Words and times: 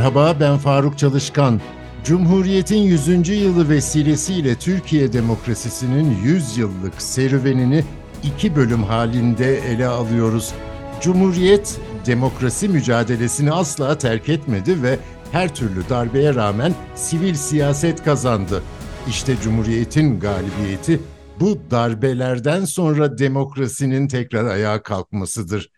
Merhaba 0.00 0.36
ben 0.40 0.58
Faruk 0.58 0.98
Çalışkan. 0.98 1.60
Cumhuriyetin 2.04 2.76
100. 2.76 3.28
yılı 3.28 3.68
vesilesiyle 3.68 4.54
Türkiye 4.54 5.12
demokrasisinin 5.12 6.16
100 6.24 6.58
yıllık 6.58 7.02
serüvenini 7.02 7.84
iki 8.22 8.56
bölüm 8.56 8.82
halinde 8.82 9.58
ele 9.58 9.86
alıyoruz. 9.86 10.52
Cumhuriyet 11.00 11.80
demokrasi 12.06 12.68
mücadelesini 12.68 13.52
asla 13.52 13.98
terk 13.98 14.28
etmedi 14.28 14.82
ve 14.82 14.98
her 15.32 15.54
türlü 15.54 15.88
darbeye 15.88 16.34
rağmen 16.34 16.74
sivil 16.94 17.34
siyaset 17.34 18.04
kazandı. 18.04 18.62
İşte 19.08 19.36
Cumhuriyet'in 19.42 20.20
galibiyeti 20.20 21.00
bu 21.40 21.58
darbelerden 21.70 22.64
sonra 22.64 23.18
demokrasinin 23.18 24.08
tekrar 24.08 24.44
ayağa 24.44 24.82
kalkmasıdır. 24.82 25.70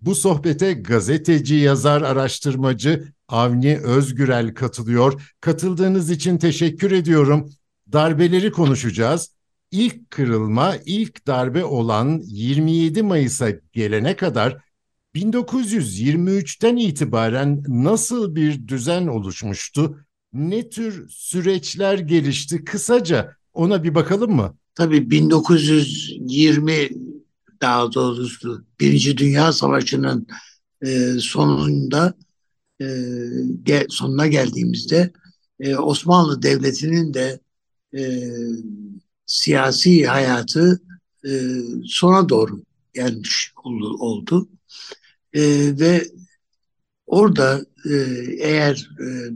Bu 0.00 0.14
sohbete 0.14 0.72
gazeteci, 0.72 1.54
yazar, 1.54 2.02
araştırmacı 2.02 3.04
Avni 3.30 3.78
Özgürel 3.78 4.54
katılıyor. 4.54 5.34
Katıldığınız 5.40 6.10
için 6.10 6.38
teşekkür 6.38 6.90
ediyorum. 6.90 7.50
Darbeleri 7.92 8.52
konuşacağız. 8.52 9.34
İlk 9.70 10.10
kırılma, 10.10 10.76
ilk 10.86 11.26
darbe 11.26 11.64
olan 11.64 12.20
27 12.24 13.02
Mayıs'a 13.02 13.50
gelene 13.72 14.16
kadar 14.16 14.62
1923'ten 15.14 16.76
itibaren 16.76 17.62
nasıl 17.68 18.34
bir 18.34 18.68
düzen 18.68 19.06
oluşmuştu? 19.06 19.98
Ne 20.32 20.68
tür 20.68 21.08
süreçler 21.08 21.98
gelişti? 21.98 22.64
Kısaca 22.64 23.36
ona 23.52 23.84
bir 23.84 23.94
bakalım 23.94 24.34
mı? 24.36 24.56
Tabii 24.74 25.10
1920 25.10 26.88
daha 27.60 27.92
doğrusu 27.92 28.64
Birinci 28.80 29.18
Dünya 29.18 29.52
Savaşı'nın 29.52 30.26
e, 30.82 31.12
sonunda 31.18 32.14
e, 32.80 33.86
sonuna 33.88 34.26
geldiğimizde 34.26 35.12
e, 35.60 35.76
Osmanlı 35.76 36.42
Devleti'nin 36.42 37.14
de 37.14 37.40
e, 37.96 38.30
siyasi 39.26 40.06
hayatı 40.06 40.80
sona 41.84 42.28
doğru 42.28 42.62
gelmiş 42.94 43.52
oldu. 43.98 44.48
ve 45.34 46.06
orada 47.06 47.66
eğer 48.38 48.90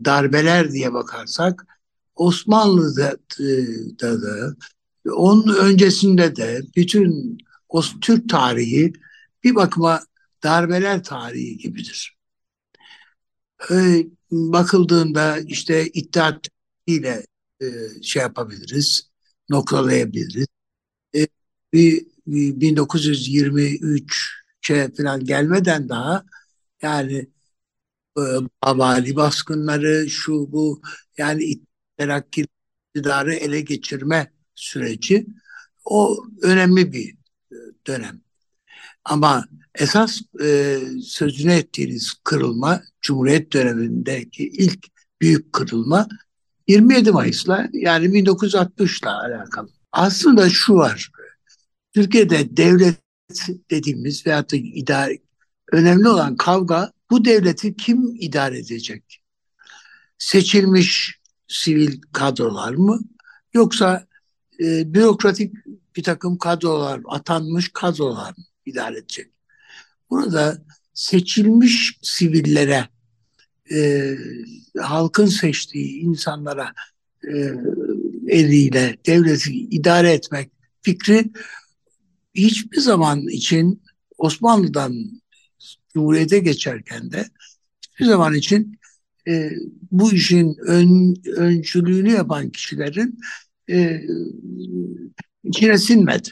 darbeler 0.05 0.73
diye 0.73 0.93
bakarsak 0.93 1.67
Osmanlı'da 2.15 3.17
da, 4.01 4.23
da 4.23 4.57
onun 5.13 5.55
öncesinde 5.55 6.37
de 6.37 6.63
bütün 6.77 7.39
o 7.69 7.83
Türk 8.01 8.29
tarihi 8.29 8.93
bir 9.45 9.55
bakıma 9.55 10.01
darbeler 10.43 11.05
tarihi 11.05 11.59
gibidir. 11.59 12.14
Ee, 13.71 14.07
bakıldığında 14.31 15.39
işte 15.41 15.87
İttihat 15.89 16.49
ile 16.87 17.27
e, 17.63 17.67
şey 18.03 18.23
yapabiliriz, 18.23 19.11
noktalayabiliriz. 19.51 20.47
E, 21.17 21.29
bir, 21.73 22.07
bir 22.27 22.61
1923 22.61 24.45
şey 24.61 24.95
falan 24.95 25.25
gelmeden 25.25 25.89
daha 25.89 26.25
yani 26.83 27.31
e, 28.19 28.23
Babali 28.65 29.17
baskınları 29.17 30.11
şu 30.11 30.53
bu 30.53 30.83
yani 31.19 31.61
terakki 31.99 32.47
iktidarı 32.89 33.35
ele 33.35 33.61
geçirme 33.61 34.33
süreci 34.55 35.27
o 35.85 36.25
önemli 36.43 36.93
bir 36.93 37.17
dönem. 37.87 38.24
Ama 39.05 39.45
esas 39.75 40.21
e, 40.43 40.79
sözünü 41.03 41.53
ettiğiniz 41.53 42.15
kırılma, 42.25 42.83
Cumhuriyet 43.01 43.53
dönemindeki 43.53 44.49
ilk 44.49 44.87
büyük 45.21 45.53
kırılma 45.53 46.09
27 46.69 47.11
Mayıs'la 47.11 47.69
yani 47.73 48.07
1960'la 48.07 49.21
alakalı. 49.21 49.69
Aslında 49.93 50.51
şu 50.51 50.75
var, 50.75 51.11
Türkiye'de 51.95 52.57
devlet 52.57 52.97
dediğimiz 53.71 54.27
veyahut 54.27 54.53
da 54.53 54.57
idare, 54.57 55.19
önemli 55.73 56.09
olan 56.09 56.37
kavga 56.37 56.93
bu 57.11 57.25
devleti 57.25 57.77
kim 57.77 58.17
idare 58.21 58.59
edecek? 58.59 59.21
Seçilmiş 60.19 61.19
sivil 61.49 62.01
kadrolar 62.13 62.75
mı? 62.75 63.01
Yoksa 63.55 64.07
e, 64.61 64.95
bürokratik 64.95 65.55
bir 65.97 66.03
takım 66.03 66.39
kadrolar, 66.39 67.01
atanmış 67.09 67.71
kadrolar 67.73 68.35
idare 68.67 68.99
edecek. 68.99 69.31
Burada 70.11 70.65
seçilmiş 70.95 71.99
sivillere, 72.03 72.89
e, 73.73 74.15
halkın 74.79 75.27
seçtiği 75.27 76.01
insanlara 76.01 76.75
e, 77.25 77.55
eliyle 78.29 78.97
devleti 79.07 79.53
idare 79.53 80.13
etmek 80.13 80.51
fikri 80.83 81.31
hiçbir 82.35 82.81
zaman 82.81 83.29
için 83.29 83.83
Osmanlı'dan 84.19 85.21
Cumhuriyet'e 85.95 86.39
geçerken 86.39 87.11
de 87.11 87.27
hiçbir 87.83 88.05
zaman 88.05 88.35
için 88.35 88.79
e, 89.29 89.51
bu 89.91 90.13
işin 90.13 90.57
ön, 90.67 91.17
öncülüğünü 91.37 92.13
yapan 92.13 92.51
kişilerin 92.51 93.19
e, 93.71 94.01
içine 95.45 95.79
sinmedi. 95.79 96.29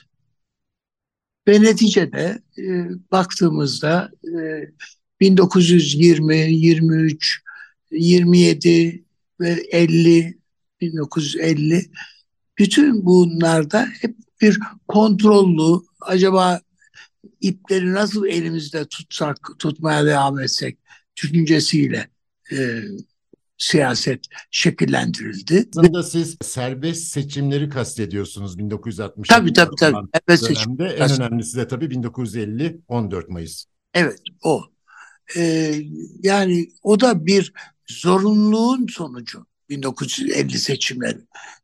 Ve 1.48 1.62
neticede 1.62 2.42
e, 2.58 2.62
baktığımızda 3.12 4.10
e, 4.24 4.40
1920, 5.20 6.36
23, 6.36 7.42
27 7.90 9.04
ve 9.40 9.50
50, 9.70 10.38
1950 10.80 11.90
bütün 12.58 13.06
bunlarda 13.06 13.88
hep 14.00 14.16
bir 14.40 14.58
kontrollü 14.88 15.80
acaba 16.00 16.60
ipleri 17.40 17.92
nasıl 17.92 18.26
elimizde 18.26 18.84
tutsak, 18.84 19.48
tutmaya 19.58 20.06
devam 20.06 20.38
etsek 20.38 20.78
düşüncesiyle 21.16 22.08
e, 22.52 22.82
siyaset 23.62 24.24
şekillendirildi. 24.50 25.68
Aslında 25.76 26.02
siz 26.02 26.36
serbest 26.42 27.02
seçimleri 27.02 27.68
kastediyorsunuz 27.68 28.58
1960. 28.58 29.28
Tabii 29.28 29.52
tabii 29.52 29.76
tabii. 29.78 30.08
Evet, 30.28 30.40
seçim. 30.40 30.76
En 30.80 31.10
önemlisi 31.10 31.56
de 31.56 31.68
tabii 31.68 31.90
1950 31.90 32.80
14 32.88 33.28
Mayıs. 33.28 33.64
Evet 33.94 34.18
o. 34.42 34.64
Ee, 35.36 35.74
yani 36.22 36.68
o 36.82 37.00
da 37.00 37.26
bir 37.26 37.52
zorunluluğun 37.90 38.86
sonucu 38.86 39.46
1950 39.68 40.58
seçimleri. 40.58 41.18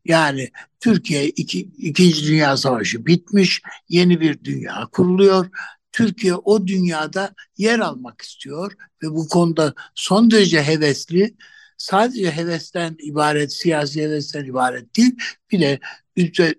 Yani 0.05 0.49
Türkiye 0.79 1.27
iki, 1.27 1.59
İkinci 1.77 2.27
Dünya 2.27 2.57
Savaşı 2.57 3.05
bitmiş, 3.05 3.61
yeni 3.89 4.21
bir 4.21 4.43
dünya 4.43 4.87
kuruluyor. 4.91 5.49
Türkiye 5.91 6.35
o 6.35 6.67
dünyada 6.67 7.33
yer 7.57 7.79
almak 7.79 8.21
istiyor 8.21 8.73
ve 9.03 9.09
bu 9.09 9.27
konuda 9.27 9.73
son 9.95 10.31
derece 10.31 10.63
hevesli 10.63 11.35
sadece 11.79 12.31
hevesten 12.31 12.95
ibaret, 12.99 13.53
siyasi 13.53 14.01
hevesten 14.01 14.45
ibaret 14.45 14.95
değil, 14.95 15.15
bir 15.51 15.59
de 15.59 15.79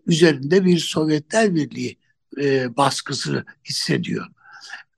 üzerinde 0.06 0.64
bir 0.64 0.78
Sovyetler 0.78 1.54
Birliği 1.54 1.98
e, 2.40 2.76
baskısı 2.76 3.44
hissediyor. 3.64 4.26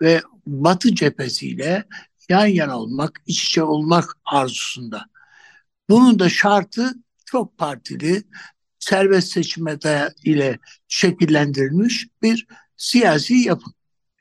Ve 0.01 0.23
Batı 0.47 0.95
cephesiyle 0.95 1.85
yan 2.29 2.47
yana 2.47 2.79
olmak, 2.79 3.23
iç 3.27 3.45
içe 3.45 3.63
olmak 3.63 4.17
arzusunda. 4.25 5.07
Bunun 5.89 6.19
da 6.19 6.29
şartı 6.29 6.95
çok 7.25 7.59
partili, 7.59 8.23
serbest 8.79 9.33
seçime 9.33 9.79
ile 10.25 10.59
şekillendirilmiş 10.89 12.09
bir 12.23 12.47
siyasi 12.77 13.35
yapı, 13.35 13.71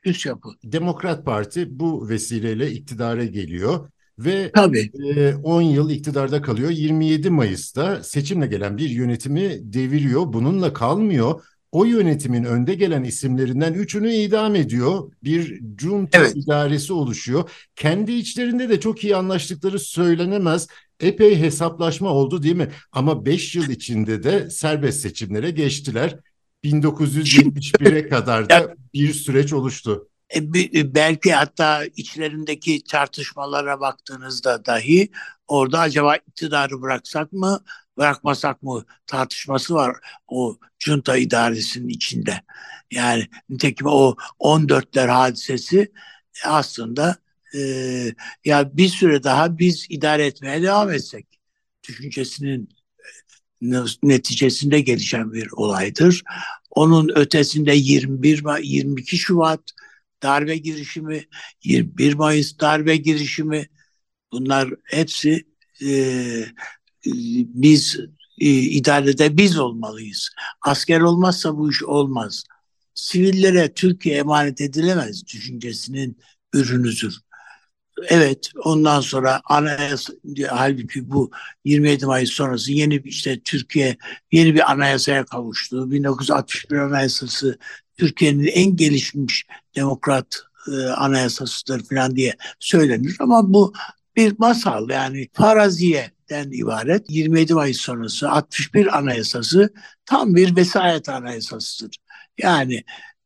üst 0.04 0.26
yapı. 0.26 0.48
Demokrat 0.64 1.24
Parti 1.24 1.78
bu 1.80 2.08
vesileyle 2.08 2.70
iktidara 2.70 3.24
geliyor 3.24 3.90
ve 4.24 4.50
Tabii. 4.54 4.90
E, 5.16 5.34
10 5.34 5.62
yıl 5.62 5.90
iktidarda 5.90 6.42
kalıyor. 6.42 6.70
27 6.70 7.30
Mayıs'ta 7.30 8.02
seçimle 8.02 8.46
gelen 8.46 8.78
bir 8.78 8.90
yönetimi 8.90 9.72
deviriyor. 9.72 10.32
Bununla 10.32 10.72
kalmıyor. 10.72 11.42
O 11.72 11.84
yönetimin 11.84 12.44
önde 12.44 12.74
gelen 12.74 13.04
isimlerinden 13.04 13.72
üçünü 13.72 14.12
idam 14.12 14.54
ediyor. 14.54 15.12
Bir 15.24 15.60
junta 15.80 16.18
evet. 16.18 16.36
idaresi 16.36 16.92
oluşuyor. 16.92 17.50
Kendi 17.76 18.12
içlerinde 18.12 18.68
de 18.68 18.80
çok 18.80 19.04
iyi 19.04 19.16
anlaştıkları 19.16 19.78
söylenemez. 19.78 20.68
Epey 21.00 21.36
hesaplaşma 21.36 22.08
oldu 22.08 22.42
değil 22.42 22.56
mi? 22.56 22.68
Ama 22.92 23.26
5 23.26 23.56
yıl 23.56 23.70
içinde 23.70 24.22
de 24.22 24.50
serbest 24.50 25.00
seçimlere 25.00 25.50
geçtiler. 25.50 26.18
1971'e 26.64 28.08
kadar 28.08 28.50
da 28.50 28.74
bir 28.94 29.12
süreç 29.12 29.52
oluştu. 29.52 30.08
E, 30.34 30.38
e, 30.78 30.94
belki 30.94 31.32
hatta 31.32 31.84
içlerindeki 31.84 32.84
tartışmalara 32.84 33.80
baktığınızda 33.80 34.64
dahi 34.64 35.10
orada 35.48 35.80
acaba 35.80 36.16
iktidarı 36.16 36.82
bıraksak 36.82 37.32
mı 37.32 37.64
bırakmasak 37.98 38.62
mı 38.62 38.84
tartışması 39.06 39.74
var 39.74 39.96
o 40.28 40.58
junta 40.78 41.16
idaresinin 41.16 41.88
içinde. 41.88 42.42
Yani 42.90 43.28
nitekim 43.48 43.86
o 43.86 44.16
14'ler 44.40 45.08
hadisesi 45.08 45.92
aslında 46.44 47.16
e, 47.54 47.60
ya 48.44 48.76
bir 48.76 48.88
süre 48.88 49.22
daha 49.22 49.58
biz 49.58 49.86
idare 49.88 50.26
etmeye 50.26 50.62
devam 50.62 50.90
etsek 50.90 51.26
düşüncesinin 51.88 52.68
neticesinde 54.02 54.80
gelişen 54.80 55.32
bir 55.32 55.48
olaydır. 55.52 56.22
Onun 56.70 57.10
ötesinde 57.14 57.74
21 57.74 58.62
22 58.62 59.18
Şubat 59.18 59.60
darbe 60.22 60.56
girişimi, 60.56 61.26
21 61.64 62.14
Mayıs 62.14 62.58
darbe 62.60 62.96
girişimi 62.96 63.68
bunlar 64.32 64.70
hepsi 64.84 65.46
e, 65.84 65.92
biz 67.54 67.98
e, 68.38 68.46
idarede 68.50 69.36
biz 69.36 69.58
olmalıyız. 69.58 70.30
Asker 70.62 71.00
olmazsa 71.00 71.56
bu 71.56 71.70
iş 71.70 71.82
olmaz. 71.82 72.44
Sivillere 72.94 73.74
Türkiye 73.74 74.16
emanet 74.18 74.60
edilemez 74.60 75.26
düşüncesinin 75.26 76.18
ürünüdür. 76.54 77.18
Evet 78.08 78.50
ondan 78.64 79.00
sonra 79.00 79.40
anayasa 79.44 80.12
halbuki 80.48 81.10
bu 81.10 81.30
27 81.64 82.06
Mayıs 82.06 82.30
sonrası 82.30 82.72
yeni 82.72 83.04
bir 83.04 83.10
işte 83.10 83.40
Türkiye 83.40 83.96
yeni 84.32 84.54
bir 84.54 84.72
anayasaya 84.72 85.24
kavuştu. 85.24 85.90
1961 85.90 86.76
Anayasası 86.76 87.58
Türkiye'nin 87.98 88.46
en 88.46 88.76
gelişmiş 88.76 89.46
demokrat 89.76 90.40
e, 90.72 90.86
anayasasıdır 90.86 91.84
falan 91.84 92.16
diye 92.16 92.36
söylenir 92.58 93.16
ama 93.20 93.52
bu 93.52 93.72
bir 94.16 94.34
masal 94.38 94.90
yani 94.90 95.28
faraziyeden 95.32 96.50
ibaret 96.50 97.10
27 97.10 97.54
Mayıs 97.54 97.80
sonrası 97.80 98.30
61 98.30 98.98
anayasası 98.98 99.70
tam 100.06 100.36
bir 100.36 100.56
vesayet 100.56 101.08
anayasasıdır. 101.08 101.96
Yani 102.38 102.84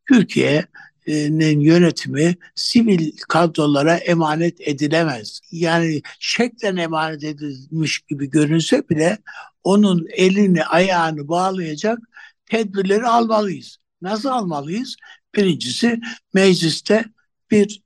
Türkiye 0.08 0.66
yönetimi 1.06 2.36
sivil 2.54 3.12
kadrolara 3.28 3.96
emanet 3.96 4.60
edilemez. 4.60 5.40
Yani 5.52 6.02
şeklen 6.18 6.76
emanet 6.76 7.24
edilmiş 7.24 7.98
gibi 8.00 8.30
görünse 8.30 8.88
bile 8.88 9.18
onun 9.64 10.06
elini 10.10 10.64
ayağını 10.64 11.28
bağlayacak 11.28 11.98
tedbirleri 12.46 13.06
almalıyız. 13.06 13.76
Nasıl 14.02 14.28
almalıyız? 14.28 14.96
Birincisi 15.36 16.00
mecliste 16.34 17.04
bir 17.50 17.82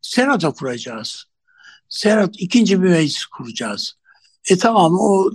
senato 0.00 0.54
kuracağız. 0.54 1.24
Senat 1.88 2.34
ikinci 2.38 2.82
bir 2.82 2.88
meclis 2.88 3.26
kuracağız. 3.26 3.94
E 4.50 4.58
tamam 4.58 4.96
o 5.00 5.30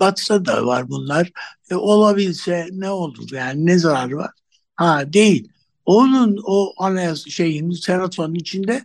Batı'da 0.00 0.44
da 0.44 0.66
var 0.66 0.88
bunlar. 0.88 1.30
E, 1.70 1.74
olabilse 1.74 2.68
ne 2.72 2.90
olur 2.90 3.28
yani 3.32 3.66
ne 3.66 3.78
zararı 3.78 4.16
var? 4.16 4.30
Ha 4.76 5.12
değil. 5.12 5.48
Onun 5.84 6.38
o 6.44 6.74
anayasa 6.84 7.30
şeyin 7.30 7.70
senatonun 7.70 8.34
içinde 8.34 8.84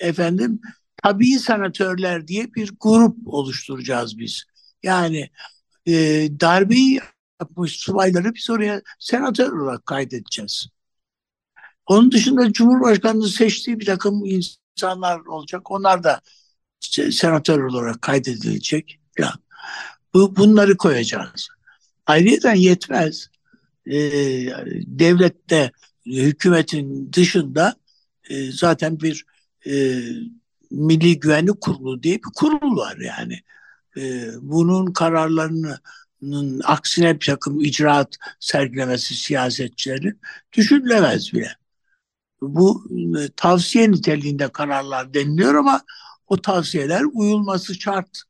efendim 0.00 0.60
tabii 1.02 1.38
senatörler 1.38 2.28
diye 2.28 2.54
bir 2.54 2.72
grup 2.80 3.16
oluşturacağız 3.26 4.18
biz. 4.18 4.44
Yani 4.82 5.30
e, 5.86 5.92
darbeyi 6.40 7.00
yapmış 7.40 7.72
subayları 7.72 8.34
biz 8.34 8.50
oraya 8.50 8.82
senatör 8.98 9.52
olarak 9.52 9.86
kaydedeceğiz. 9.86 10.68
Onun 11.88 12.12
dışında 12.12 12.52
Cumhurbaşkanı'nın 12.52 13.26
seçtiği 13.26 13.80
bir 13.80 13.86
takım 13.86 14.24
insanlar 14.24 15.20
olacak. 15.20 15.70
Onlar 15.70 16.04
da 16.04 16.20
senatör 17.10 17.62
olarak 17.62 18.02
kaydedilecek. 18.02 19.00
Ya. 19.18 19.34
Bu, 20.14 20.36
bunları 20.36 20.76
koyacağız. 20.76 21.48
Ayrıca 22.06 22.52
yetmez. 22.52 23.28
Ee, 23.86 24.00
devlette 24.86 25.72
hükümetin 26.06 27.12
dışında 27.12 27.74
e, 28.30 28.52
zaten 28.52 29.00
bir 29.00 29.24
e, 29.66 30.00
Milli 30.70 31.20
Güvenlik 31.20 31.60
Kurulu 31.60 32.02
diye 32.02 32.16
bir 32.16 32.32
kurul 32.34 32.76
var 32.76 32.96
yani. 32.96 33.40
E, 33.96 34.28
bunun 34.40 34.92
kararlarının 34.92 36.60
aksine 36.64 37.14
bir 37.14 37.26
takım 37.26 37.60
icraat 37.60 38.16
sergilemesi 38.40 39.14
siyasetçilerin 39.14 40.20
düşünülemez 40.52 41.32
bile. 41.32 41.58
Bu 42.40 42.88
e, 43.18 43.28
tavsiye 43.36 43.90
niteliğinde 43.90 44.48
kararlar 44.48 45.14
deniliyor 45.14 45.54
ama 45.54 45.82
o 46.26 46.40
tavsiyeler 46.40 47.02
uyulması 47.12 47.74
şart 47.74 48.22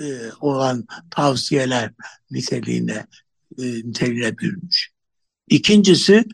e, 0.00 0.04
olan 0.40 0.86
tavsiyeler 1.10 1.92
e, 3.58 3.64
niteliğine 3.64 4.38
bürünmüş. 4.38 4.90
İkincisi 5.48 6.24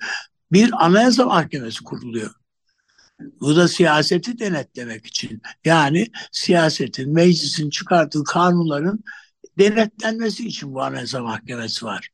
bir 0.52 0.84
anayasa 0.84 1.24
mahkemesi 1.24 1.84
kuruluyor. 1.84 2.34
Bu 3.40 3.56
da 3.56 3.68
siyaseti 3.68 4.38
denetlemek 4.38 5.06
için. 5.06 5.42
Yani 5.64 6.10
siyasetin, 6.32 7.12
meclisin 7.12 7.70
çıkardığı 7.70 8.24
kanunların 8.24 9.04
denetlenmesi 9.58 10.46
için 10.46 10.74
bu 10.74 10.82
anayasa 10.82 11.22
mahkemesi 11.22 11.84
var. 11.84 12.08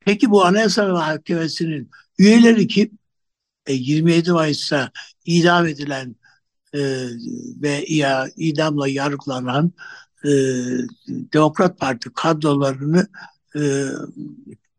Peki 0.00 0.30
bu 0.30 0.44
anayasa 0.44 0.88
mahkemesinin 0.88 1.90
üyeleri 2.18 2.66
kim? 2.66 2.97
E, 3.68 3.74
27 3.74 4.32
Mayıs'ta 4.32 4.90
idam 5.24 5.66
edilen 5.66 6.16
e, 6.74 6.80
ve 7.62 7.84
ya 7.88 8.28
idamla 8.36 8.88
yargılanan 8.88 9.72
e, 10.24 10.30
Demokrat 11.08 11.78
Parti 11.78 12.10
kadrolarını 12.14 13.08
e, 13.56 13.84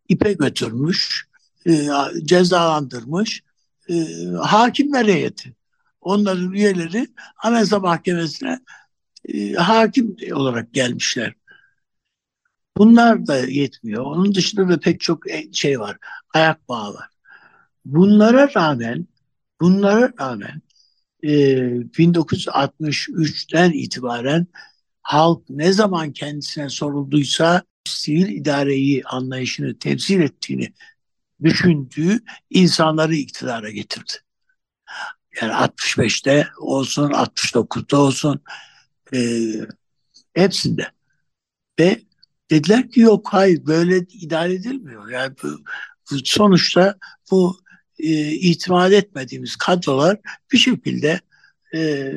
ipe 0.10 0.34
götürmüş 0.34 1.28
e, 1.68 1.88
cezalandırmış 2.24 3.44
e, 3.90 3.96
hakimler 4.42 5.06
heyeti. 5.06 5.54
Onların 6.02 6.52
üyeleri 6.52 7.08
Anayasa 7.44 7.80
Mahkemesi'ne 7.80 8.60
e, 9.26 9.54
hakim 9.54 10.16
olarak 10.34 10.74
gelmişler. 10.74 11.34
Bunlar 12.78 13.28
da 13.28 13.38
yetmiyor. 13.38 14.04
Onun 14.04 14.36
dışında 14.36 14.70
da 14.70 14.80
pek 14.80 15.02
çok 15.02 15.32
e, 15.32 15.54
şey 15.54 15.80
var. 15.80 15.98
Ayak 16.34 16.70
bağı 16.70 16.94
var. 16.94 17.10
Bunlara 17.86 18.54
rağmen 18.56 19.08
bunlara 19.62 20.14
rağmen 20.20 20.62
e, 21.24 21.30
1963'ten 21.98 23.72
itibaren 23.72 24.48
halk 25.02 25.50
ne 25.50 25.74
zaman 25.74 26.12
kendisine 26.14 26.70
sorulduysa 26.70 27.64
sivil 27.86 28.28
idareyi 28.28 29.04
anlayışını 29.06 29.80
temsil 29.80 30.20
ettiğini 30.22 30.74
düşündüğü 31.44 32.20
insanları 32.50 33.16
iktidara 33.16 33.70
getirdi. 33.70 34.14
Yani 35.42 35.54
65'te 35.54 36.48
olsun, 36.58 37.12
69'da 37.12 38.02
olsun 38.02 38.42
e, 39.14 39.20
hepsinde. 40.34 40.92
Ve 41.80 42.02
dediler 42.52 42.92
ki 42.92 43.00
yok 43.00 43.28
hayır 43.32 43.66
böyle 43.66 43.98
idare 43.98 44.54
edilmiyor. 44.54 45.10
Yani 45.10 45.36
bu, 45.44 45.48
bu 46.12 46.16
sonuçta 46.24 46.98
bu 47.32 47.60
e, 48.00 48.32
itimat 48.32 48.94
etmediğimiz 48.94 49.56
kadrolar 49.56 50.18
bir 50.52 50.58
şekilde 50.58 51.20
e, 51.74 52.12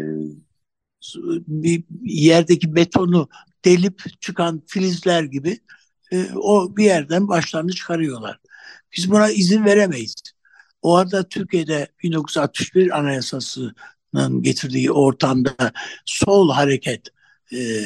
bir 1.47 1.85
yerdeki 2.03 2.75
betonu 2.75 3.29
delip 3.65 4.21
çıkan 4.21 4.63
filizler 4.67 5.23
gibi 5.23 5.59
e, 6.13 6.27
o 6.35 6.77
bir 6.77 6.85
yerden 6.85 7.29
başlarını 7.29 7.73
çıkarıyorlar. 7.73 8.39
Biz 8.97 9.11
buna 9.11 9.31
izin 9.31 9.65
veremeyiz. 9.65 10.15
O 10.83 10.97
arada 10.97 11.29
Türkiye'de 11.29 11.89
1961 12.03 12.99
Anayasası'nın 12.99 14.43
getirdiği 14.43 14.93
ortamda 14.93 15.73
sol 16.05 16.51
hareket 16.51 17.09
e, 17.53 17.83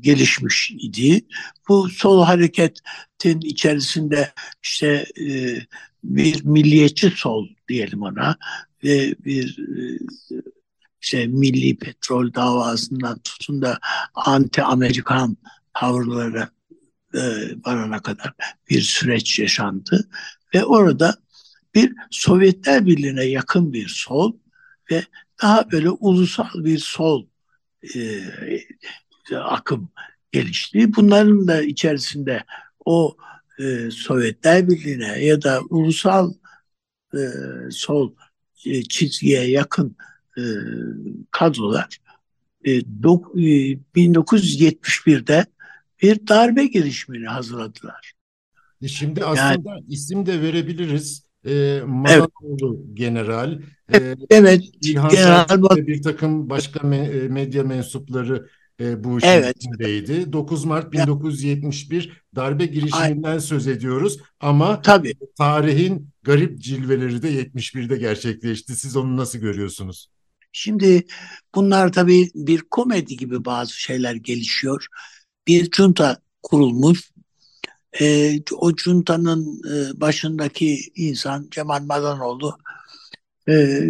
gelişmiş 0.00 0.70
idi. 0.70 1.20
Bu 1.68 1.88
sol 1.88 2.24
hareketin 2.24 3.40
içerisinde 3.40 4.32
işte 4.62 5.06
e, 5.20 5.56
bir 6.04 6.44
milliyetçi 6.44 7.10
sol 7.10 7.48
diyelim 7.68 8.02
ona 8.02 8.36
ve 8.84 9.14
bir 9.24 9.58
işte 11.02 11.26
milli 11.26 11.78
petrol 11.78 12.34
davasından 12.34 13.18
tutun 13.18 13.62
da 13.62 13.78
anti 14.14 14.62
Amerikan 14.62 15.36
tavırları 15.74 16.48
e, 17.14 17.20
varana 17.66 18.02
kadar 18.02 18.32
bir 18.70 18.80
süreç 18.80 19.38
yaşandı 19.38 20.08
ve 20.54 20.64
orada 20.64 21.16
bir 21.74 21.94
Sovyetler 22.10 22.86
Birliği'ne 22.86 23.24
yakın 23.24 23.72
bir 23.72 23.88
sol 23.88 24.32
ve 24.90 25.04
daha 25.42 25.70
böyle 25.70 25.90
ulusal 25.90 26.48
bir 26.54 26.78
sol 26.78 27.26
e, 27.94 28.22
akım 29.36 29.90
gelişti. 30.32 30.96
Bunların 30.96 31.48
da 31.48 31.62
içerisinde 31.62 32.44
o 32.84 33.16
e, 33.58 33.90
Sovyetler 33.90 34.68
Birliği'ne 34.68 35.24
ya 35.24 35.42
da 35.42 35.60
ulusal 35.70 36.32
e, 37.14 37.20
sol 37.70 38.12
e, 38.66 38.82
çizgiye 38.82 39.50
yakın 39.50 39.96
e, 40.38 40.42
kadrolar 41.30 41.98
e, 42.64 43.02
dok, 43.02 43.36
e, 43.36 43.78
1971'de 43.96 45.46
bir 46.02 46.28
darbe 46.28 46.66
girişimini 46.66 47.26
hazırladılar. 47.26 48.12
E 48.82 48.88
şimdi 48.88 49.24
aslında 49.24 49.70
yani, 49.70 49.84
isim 49.88 50.26
de 50.26 50.42
verebiliriz. 50.42 51.22
e, 51.46 51.82
Madanoğlu 51.86 52.76
evet. 52.86 52.96
general, 52.96 53.60
e, 53.94 54.16
evet, 54.30 54.64
İlhan 54.82 55.10
general 55.10 55.76
bir 55.76 56.02
takım 56.02 56.50
başka 56.50 56.86
me 56.86 56.96
e, 56.96 57.28
medya 57.28 57.62
mensupları 57.62 58.48
e, 58.82 59.04
bu 59.04 59.18
işin 59.18 59.28
evet. 59.28 59.56
içindeydi. 59.56 60.32
9 60.32 60.64
Mart 60.64 60.92
1971 60.92 62.22
darbe 62.36 62.66
girişiminden 62.66 63.28
Aynen. 63.28 63.38
söz 63.38 63.66
ediyoruz 63.68 64.18
ama 64.40 64.82
Tabii. 64.82 65.14
tarihin 65.38 66.08
garip 66.22 66.58
cilveleri 66.58 67.22
de 67.22 67.42
71'de 67.42 67.96
gerçekleşti. 67.96 68.76
Siz 68.76 68.96
onu 68.96 69.16
nasıl 69.16 69.38
görüyorsunuz? 69.38 70.08
Şimdi 70.52 71.06
bunlar 71.54 71.92
tabii 71.92 72.30
bir 72.34 72.60
komedi 72.60 73.16
gibi 73.16 73.44
bazı 73.44 73.80
şeyler 73.80 74.14
gelişiyor. 74.14 74.86
Bir 75.46 75.70
junta 75.76 76.18
kurulmuş. 76.42 77.12
E, 78.00 78.36
o 78.52 78.76
juntanın 78.76 79.62
e, 79.72 80.00
başındaki 80.00 80.78
insan 80.94 81.48
Cemal 81.50 81.82
Madanoğlu 81.82 82.58
e, 83.48 83.80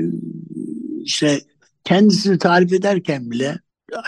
işte 1.03 1.41
kendisini 1.85 2.39
tarif 2.39 2.73
ederken 2.73 3.31
bile 3.31 3.59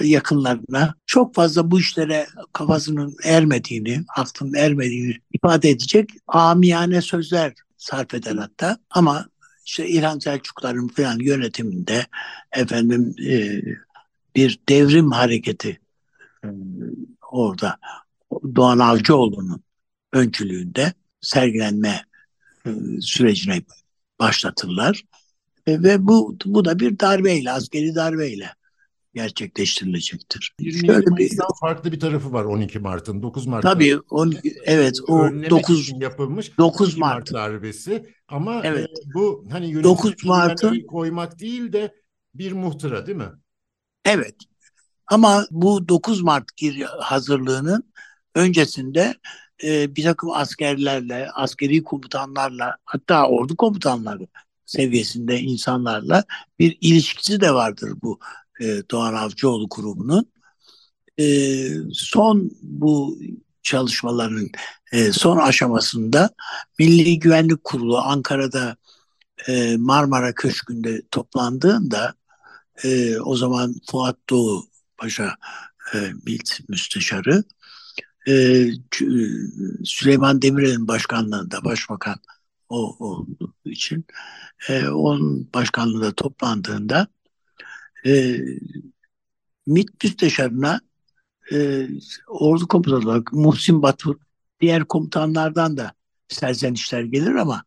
yakınlarına 0.01 0.95
çok 1.07 1.35
fazla 1.35 1.71
bu 1.71 1.81
işlere 1.81 2.27
kafasının 2.53 3.17
ermediğini, 3.25 4.05
aklının 4.17 4.55
ermediğini 4.55 5.17
ifade 5.33 5.71
edecek 5.71 6.11
amiyane 6.27 7.01
sözler 7.01 7.53
sarf 7.77 8.15
eder 8.15 8.37
hatta. 8.37 8.79
Ama 8.91 9.27
işte 9.67 9.89
İlhan 9.89 10.19
Selçukların 10.19 10.89
falan 10.89 11.19
yönetiminde 11.19 12.07
efendim 12.53 13.15
e, 13.29 13.63
bir 14.37 14.61
devrim 14.69 15.11
hareketi 15.11 15.81
e, 16.45 16.49
orada 17.31 17.77
Doğan 18.57 18.79
Avcıoğlu'nun 18.79 19.63
öncülüğünde 20.13 20.93
sergilenme 21.21 22.05
e, 22.67 22.71
sürecine 23.01 23.63
başlatırlar. 24.21 25.05
E, 25.67 25.83
ve 25.83 26.07
bu 26.07 26.37
bu 26.45 26.65
da 26.65 26.79
bir 26.79 26.99
darbeyle, 26.99 27.51
askeri 27.51 27.95
darbeyle 27.95 28.51
gerçekleştirilecektir. 29.15 30.55
20 30.61 30.87
Şöyle 30.87 31.11
Mayıs'tan 31.11 31.49
bir, 31.49 31.61
farklı 31.61 31.93
bir 31.93 32.01
tarafı 32.01 32.33
var 32.33 32.45
12 32.45 32.79
Mart'ın. 32.79 33.23
9 33.23 33.47
Mart'ta. 33.47 33.73
Tabii 33.73 33.99
on, 34.11 34.35
evet 34.65 35.01
o 35.09 35.31
9 35.51 35.93
yapılmış 36.01 36.59
9 36.59 36.97
Mart. 36.99 37.15
Mart 37.15 37.33
darbesi 37.33 38.15
ama 38.29 38.61
evet. 38.65 38.89
e, 38.89 39.15
bu 39.15 39.47
hani 39.51 39.83
9 39.83 40.25
Mart'ın 40.25 40.87
koymak 40.87 41.41
değil 41.41 41.73
de 41.73 41.95
bir 42.35 42.53
muhtıra 42.53 43.07
değil 43.07 43.19
mi? 43.19 43.31
Evet. 44.05 44.35
Ama 45.07 45.47
bu 45.51 45.89
9 45.89 46.23
Mart 46.23 46.45
hazırlığının 47.01 47.93
öncesinde 48.35 49.15
e, 49.65 49.97
bir 49.97 50.03
takım 50.03 50.31
askerlerle, 50.31 51.31
askeri 51.31 51.83
komutanlarla 51.83 52.77
hatta 52.85 53.29
ordu 53.29 53.57
komutanları 53.57 54.27
seviyesinde 54.67 55.41
insanlarla 55.41 56.25
bir 56.59 56.79
ilişkisi 56.81 57.41
de 57.41 57.55
vardır 57.55 57.93
bu 58.03 58.19
e, 58.61 58.83
Doğan 58.91 59.15
Avcıoğlu 59.15 59.69
grubunun. 59.69 60.33
E, 61.21 61.69
son 61.93 62.51
bu 62.63 63.19
çalışmaların 63.63 64.49
e, 64.93 65.13
son 65.13 65.37
aşamasında 65.37 66.31
Milli 66.79 67.19
Güvenlik 67.19 67.65
Kurulu 67.65 67.99
Ankara'da 67.99 68.77
e, 69.49 69.77
Marmara 69.77 70.35
Köşkü'nde 70.35 71.03
toplandığında 71.11 72.15
e, 72.85 73.19
o 73.19 73.37
zaman 73.37 73.75
Fuat 73.91 74.17
Doğu 74.31 74.67
Paşa 74.97 75.37
e, 75.95 75.99
MİLT 76.27 76.61
Müsteşarı 76.69 77.45
e, 78.29 78.67
Süleyman 79.85 80.43
Demirel'in 80.43 80.89
başkanlığında 80.89 81.65
başbakan 81.65 82.17
o 82.69 82.97
olduğu 82.99 83.55
için 83.65 84.05
e, 84.69 84.89
onun 84.89 85.53
başkanlığında 85.55 86.13
toplandığında 86.13 87.07
e, 88.07 88.41
MİT 89.67 90.05
müsteşarına 90.05 90.81
e, 91.53 91.89
ordu 92.29 92.69
komutanı 92.69 93.25
Muhsin 93.33 93.83
Batur 93.83 94.17
diğer 94.61 94.85
komutanlardan 94.85 95.77
da 95.77 95.93
serzenişler 96.29 97.03
gelir 97.03 97.35
ama 97.35 97.65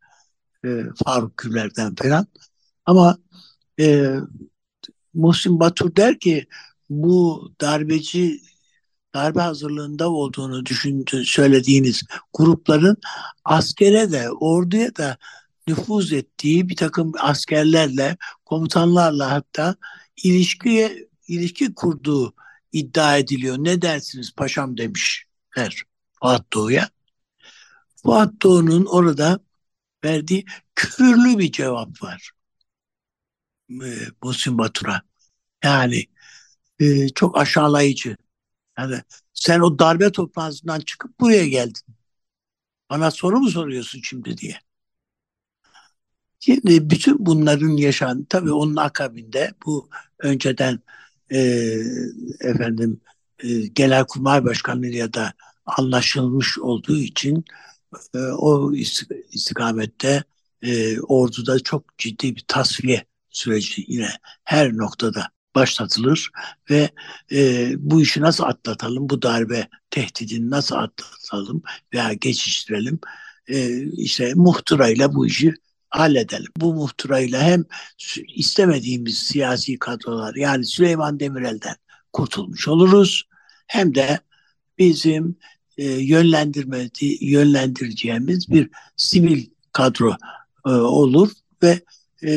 e, 0.65 0.83
Faruk 1.05 1.37
Güller'den 1.37 1.95
falan. 1.95 2.27
Ama 2.85 3.17
e, 3.79 4.15
Muhsin 5.13 5.59
Batur 5.59 5.95
der 5.95 6.19
ki 6.19 6.47
bu 6.89 7.51
darbeci 7.61 8.41
darbe 9.13 9.41
hazırlığında 9.41 10.09
olduğunu 10.09 10.65
düşündü, 10.65 11.25
söylediğiniz 11.25 12.03
grupların 12.33 12.97
askere 13.45 14.11
de 14.11 14.31
orduya 14.31 14.95
da 14.95 15.17
nüfuz 15.67 16.13
ettiği 16.13 16.69
bir 16.69 16.75
takım 16.75 17.11
askerlerle, 17.19 18.17
komutanlarla 18.45 19.31
hatta 19.31 19.75
ilişkiye 20.23 21.07
ilişki 21.27 21.73
kurduğu 21.75 22.33
iddia 22.71 23.17
ediliyor. 23.17 23.57
Ne 23.59 23.81
dersiniz 23.81 24.35
paşam 24.35 24.77
demişler 24.77 25.83
Fuat 26.19 26.53
Doğu'ya. 26.53 26.89
Fuat 28.03 28.41
Doğu'nun 28.41 28.85
orada 28.85 29.39
verdiği 30.05 30.45
küfürlü 30.75 31.39
bir 31.39 31.51
cevap 31.51 32.03
var. 32.03 32.31
E, 33.69 34.07
Muhsin 34.23 34.57
Batur'a. 34.57 35.01
Yani 35.63 36.05
e, 36.79 37.09
çok 37.09 37.37
aşağılayıcı. 37.39 38.17
Yani 38.79 39.01
sen 39.33 39.61
o 39.61 39.79
darbe 39.79 40.13
toplantısından 40.13 40.79
çıkıp 40.81 41.21
buraya 41.21 41.47
geldin. 41.49 41.83
Bana 42.89 43.11
soru 43.11 43.39
mu 43.39 43.49
soruyorsun 43.49 44.01
şimdi 44.03 44.37
diye. 44.37 44.59
Şimdi 46.39 46.89
bütün 46.89 47.25
bunların 47.25 47.77
yaşan 47.77 48.23
tabii 48.29 48.51
onun 48.51 48.75
akabinde 48.75 49.53
bu 49.65 49.89
önceden 50.19 50.79
e, 51.31 51.37
efendim 52.39 53.01
e, 53.43 53.67
Genelkurmay 53.67 54.45
Başkanlığı 54.45 54.87
ya 54.87 55.13
da 55.13 55.33
anlaşılmış 55.65 56.59
olduğu 56.59 56.97
için 56.97 57.45
e, 58.15 58.19
o 58.19 58.73
istikamette 59.31 60.23
e, 60.61 60.99
orduda 60.99 61.59
çok 61.59 61.97
ciddi 61.97 62.35
bir 62.35 62.45
tasfiye 62.47 63.05
süreci 63.29 63.85
yine 63.87 64.09
her 64.43 64.77
noktada 64.77 65.29
başlatılır 65.55 66.31
ve 66.69 66.89
e, 67.31 67.71
bu 67.77 68.01
işi 68.01 68.21
nasıl 68.21 68.43
atlatalım, 68.43 69.09
bu 69.09 69.21
darbe 69.21 69.67
tehdidini 69.89 70.49
nasıl 70.49 70.75
atlatalım 70.75 71.63
veya 71.93 72.13
geçiştirelim, 72.13 72.99
e, 73.47 73.83
işte 73.83 74.33
muhtırayla 74.35 75.15
bu 75.15 75.27
işi 75.27 75.53
halledelim. 75.89 76.51
Bu 76.57 76.73
muhtırayla 76.73 77.41
hem 77.41 77.65
istemediğimiz 78.35 79.17
siyasi 79.17 79.79
kadrolar 79.79 80.35
yani 80.35 80.65
Süleyman 80.65 81.19
Demirel'den 81.19 81.75
kurtulmuş 82.13 82.67
oluruz 82.67 83.27
hem 83.67 83.95
de 83.95 84.19
bizim 84.77 85.37
e, 85.77 85.85
yönlendirme 85.85 86.89
yönlendireceğimiz 87.21 88.49
bir 88.49 88.69
sivil 88.97 89.45
kadro 89.71 90.15
e, 90.65 90.69
olur 90.69 91.31
ve 91.63 91.81
e, 92.21 92.31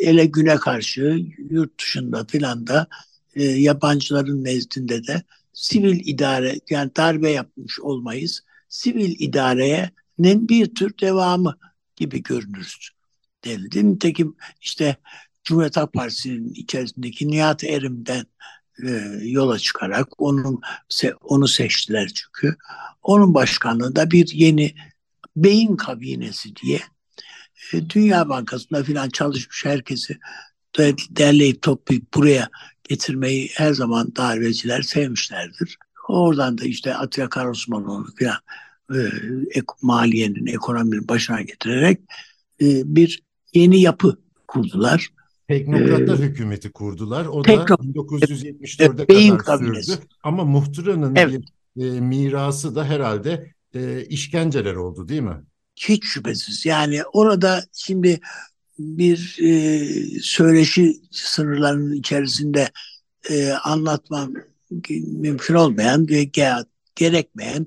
ele 0.00 0.24
güne 0.24 0.56
karşı 0.56 1.20
yurt 1.50 1.80
dışında 1.80 2.24
filan 2.24 2.66
da 2.66 2.86
e, 3.34 3.44
yabancıların 3.44 4.44
nezdinde 4.44 5.06
de 5.06 5.22
sivil 5.52 6.00
idare 6.06 6.60
yani 6.70 6.90
darbe 6.96 7.30
yapmış 7.30 7.80
olmayız. 7.80 8.40
Sivil 8.68 9.14
idarenin 9.18 10.48
bir 10.48 10.74
tür 10.74 10.98
devamı 11.00 11.56
gibi 12.00 12.22
görünürüz 12.22 12.90
denildi. 13.44 13.92
Nitekim 13.92 14.36
işte 14.60 14.96
Cumhuriyet 15.44 15.76
Halk 15.76 15.92
Partisi'nin 15.92 16.54
içerisindeki 16.54 17.28
Nihat 17.28 17.64
Erim'den 17.64 18.26
e, 18.86 18.90
yola 19.22 19.58
çıkarak 19.58 20.20
onun 20.22 20.60
onu 21.22 21.48
seçtiler 21.48 22.08
çünkü. 22.08 22.56
Onun 23.02 23.34
başkanlığında 23.34 24.10
bir 24.10 24.28
yeni 24.32 24.74
beyin 25.36 25.76
kabinesi 25.76 26.56
diye 26.56 26.80
e, 27.72 27.90
Dünya 27.90 28.28
Bankası'nda 28.28 28.84
filan 28.84 29.08
çalışmış 29.08 29.64
herkesi 29.64 30.18
derleyip 31.10 31.62
toplayıp 31.62 32.14
buraya 32.14 32.48
getirmeyi 32.84 33.50
her 33.54 33.72
zaman 33.72 34.16
darbeciler 34.16 34.82
sevmişlerdir. 34.82 35.76
Oradan 36.08 36.58
da 36.58 36.64
işte 36.64 36.94
Atilla 36.94 37.28
Karosmanoğlu 37.28 38.14
filan 38.16 38.38
e, 38.94 39.60
maliyenin, 39.82 40.46
ekonominin 40.46 41.08
başına 41.08 41.40
getirerek 41.40 42.00
e, 42.60 42.96
bir 42.96 43.22
yeni 43.54 43.80
yapı 43.80 44.18
kurdular. 44.46 45.08
Teknokratlar 45.48 46.18
ee, 46.18 46.22
hükümeti 46.22 46.72
kurdular. 46.72 47.26
O 47.26 47.44
da 47.44 47.52
1974'e 47.52 49.28
kadar 49.28 49.38
kabinesi. 49.38 49.92
sürdü. 49.92 50.04
Ama 50.22 50.44
muhtıranın 50.44 51.16
evet. 51.16 51.42
bir 51.76 51.84
e, 51.84 52.00
mirası 52.00 52.74
da 52.74 52.84
herhalde 52.84 53.54
e, 53.74 54.04
işkenceler 54.04 54.74
oldu 54.74 55.08
değil 55.08 55.20
mi? 55.20 55.36
Hiç 55.76 56.04
şüphesiz. 56.04 56.66
Yani 56.66 57.02
orada 57.12 57.64
şimdi 57.72 58.20
bir 58.78 59.38
e, 59.42 59.88
söyleşi 60.22 61.00
sınırlarının 61.10 61.92
içerisinde 61.92 62.70
e, 63.30 63.52
anlatmam 63.52 64.32
mümkün 65.06 65.54
olmayan 65.54 66.08
ve 66.08 66.30
gerekmeyen 66.96 67.66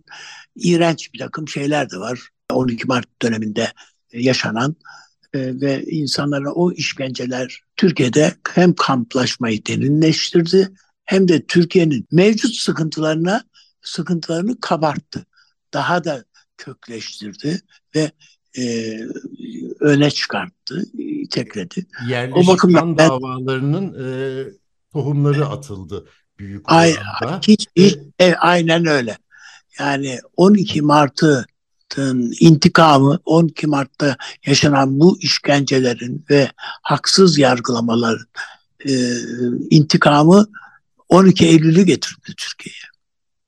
iğrenç 0.56 1.14
bir 1.14 1.20
takım 1.20 1.48
şeyler 1.48 1.90
de 1.90 1.98
var. 1.98 2.30
12 2.52 2.88
Mart 2.88 3.22
döneminde 3.22 3.72
yaşanan 4.14 4.76
e, 5.34 5.62
ve 5.62 5.84
insanlara 5.84 6.52
o 6.52 6.72
işkenceler 6.72 7.62
Türkiye'de 7.76 8.36
hem 8.54 8.74
kamplaşmayı 8.74 9.66
derinleştirdi 9.66 10.70
hem 11.06 11.28
de 11.28 11.46
Türkiye'nin 11.46 12.08
mevcut 12.12 12.56
sıkıntılarına 12.56 13.44
sıkıntılarını 13.82 14.62
kabarttı. 14.62 15.26
Daha 15.74 16.04
da 16.04 16.24
kökleştirdi 16.58 17.62
ve 17.96 18.12
e, 18.58 18.98
öne 19.80 20.12
çıkarttı, 20.12 20.86
tekledi. 21.32 21.86
Yerleşik 22.08 22.50
o 22.50 22.54
bakımdan 22.54 22.98
ben, 22.98 23.10
davalarının 23.10 23.94
e, 23.94 24.08
tohumları 24.94 25.46
atıldı 25.46 26.06
büyük 26.40 26.64
ay, 26.66 26.94
oranda. 26.94 27.40
Hiç, 27.48 27.68
hiç, 27.76 27.98
e, 28.20 28.34
aynen 28.34 28.86
öyle. 28.86 29.18
Yani 29.80 30.20
12 30.38 30.82
Mart'ın 30.82 32.34
intikamı 32.40 33.20
12 33.26 33.68
Mart'ta 33.68 34.18
yaşanan 34.46 35.00
bu 35.00 35.18
işkencelerin 35.22 36.26
ve 36.30 36.52
haksız 36.82 37.38
yargılamaların 37.38 38.28
e, 38.86 39.16
intikamı 39.70 40.48
12 41.10 41.46
Eylül'ü 41.46 41.84
getirdi 41.84 42.34
Türkiye'ye. 42.38 42.94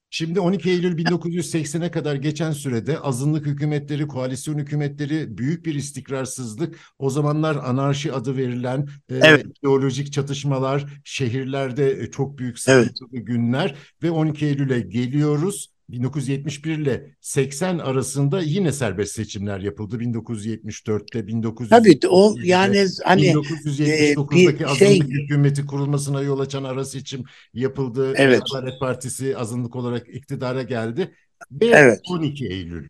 Şimdi 0.10 0.39
12 0.39 0.70
Eylül 0.70 0.98
1980'e 0.98 1.91
kadar 1.91 2.15
geçen 2.15 2.51
sürede 2.51 3.00
azınlık 3.00 3.46
hükümetleri, 3.46 4.08
koalisyon 4.08 4.58
hükümetleri 4.58 5.38
büyük 5.38 5.65
bir 5.65 5.75
istikrarsızlık, 5.75 6.79
o 7.00 7.10
zamanlar 7.10 7.55
anarşi 7.55 8.13
adı 8.13 8.38
verilen 8.38 8.88
e, 9.10 9.15
evet. 9.15 9.46
ideolojik 9.46 10.13
çatışmalar, 10.13 10.86
şehirlerde 11.03 12.12
çok 12.12 12.38
büyük 12.38 12.60
sıkıntılı 12.60 13.10
evet. 13.13 13.27
günler 13.27 13.75
ve 14.03 14.12
12 14.12 14.46
Eylül'e 14.46 14.79
geliyoruz. 14.79 15.75
1971 15.89 16.77
ile 16.77 17.15
80 17.21 17.77
arasında 17.79 18.41
yine 18.41 18.71
serbest 18.71 19.15
seçimler 19.15 19.59
yapıldı. 19.59 19.97
1974'te, 19.97 21.27
1900 21.27 21.69
Tabii 21.69 21.99
o 22.09 22.35
yani 22.43 22.85
hani 23.03 23.27
1979'daki 23.27 24.63
e, 24.63 24.75
şey, 24.75 24.87
azınlık 24.87 25.09
hükümeti 25.09 25.65
kurulmasına 25.65 26.21
yol 26.21 26.39
açan 26.39 26.63
ara 26.63 26.85
seçim 26.85 27.23
yapıldı. 27.53 28.13
Evet. 28.17 28.41
Adalet 28.51 28.79
Partisi 28.79 29.37
azınlık 29.37 29.75
olarak 29.75 30.09
iktidara 30.09 30.63
geldi. 30.63 31.11
Ve 31.51 31.65
evet. 31.65 31.99
12 32.09 32.47
Eylül. 32.47 32.87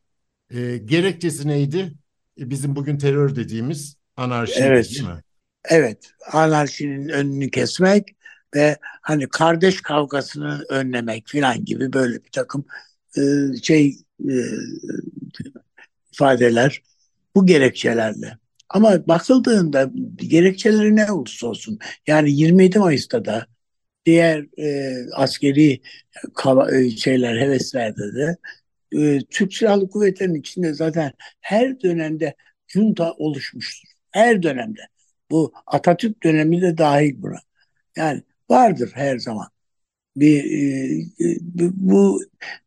E, 0.50 0.78
gerekçesi 0.78 1.48
neydi? 1.48 1.94
E, 2.40 2.50
bizim 2.50 2.76
bugün 2.76 2.98
terör 2.98 3.36
dediğimiz 3.36 3.98
anarşi 4.18 4.60
evet. 4.60 4.90
değil 4.90 5.08
mi? 5.08 5.22
Evet. 5.70 6.12
Anarşinin 6.32 7.10
önünü 7.10 7.52
kesmek 7.52 8.16
ve 8.56 8.78
hani 9.02 9.28
kardeş 9.28 9.82
kavgasını 9.82 10.66
önlemek 10.70 11.28
filan 11.28 11.66
gibi 11.66 11.94
böyle 11.94 12.24
bir 12.24 12.32
takım 12.32 12.66
e, 13.18 13.22
şey 13.64 13.98
e, 14.30 14.34
ifadeler 16.14 16.82
bu 17.36 17.46
gerekçelerle. 17.46 18.38
Ama 18.70 19.08
bakıldığında 19.08 19.92
gerekçeleri 20.16 20.96
ne 20.96 21.12
olursa 21.12 21.48
olsun 21.48 21.80
yani 22.08 22.32
27 22.32 22.80
Mayıs'ta 22.80 23.26
da 23.26 23.48
diğer 24.06 24.46
e, 24.60 24.96
askeri 25.14 25.82
e, 26.72 26.90
şeyler 26.90 27.42
heveslerde 27.42 28.14
de 28.16 28.38
e, 29.00 29.20
Türk 29.30 29.54
Silahlı 29.54 29.90
Kuvvetleri'nin 29.90 30.40
içinde 30.40 30.74
zaten 30.74 31.14
her 31.42 31.82
dönemde 31.82 32.36
junta 32.68 33.14
oluşmuştur. 33.14 33.90
Her 34.12 34.44
dönemde. 34.44 34.82
Bu 35.32 35.54
Atatürk 35.68 36.24
dönemi 36.24 36.62
de 36.62 36.78
dahil 36.78 37.22
buna. 37.22 37.40
Yani 37.96 38.24
vardır 38.50 38.92
her 38.94 39.18
zaman. 39.18 39.48
Bir 40.16 40.46
e, 40.46 41.06
bu 41.74 42.22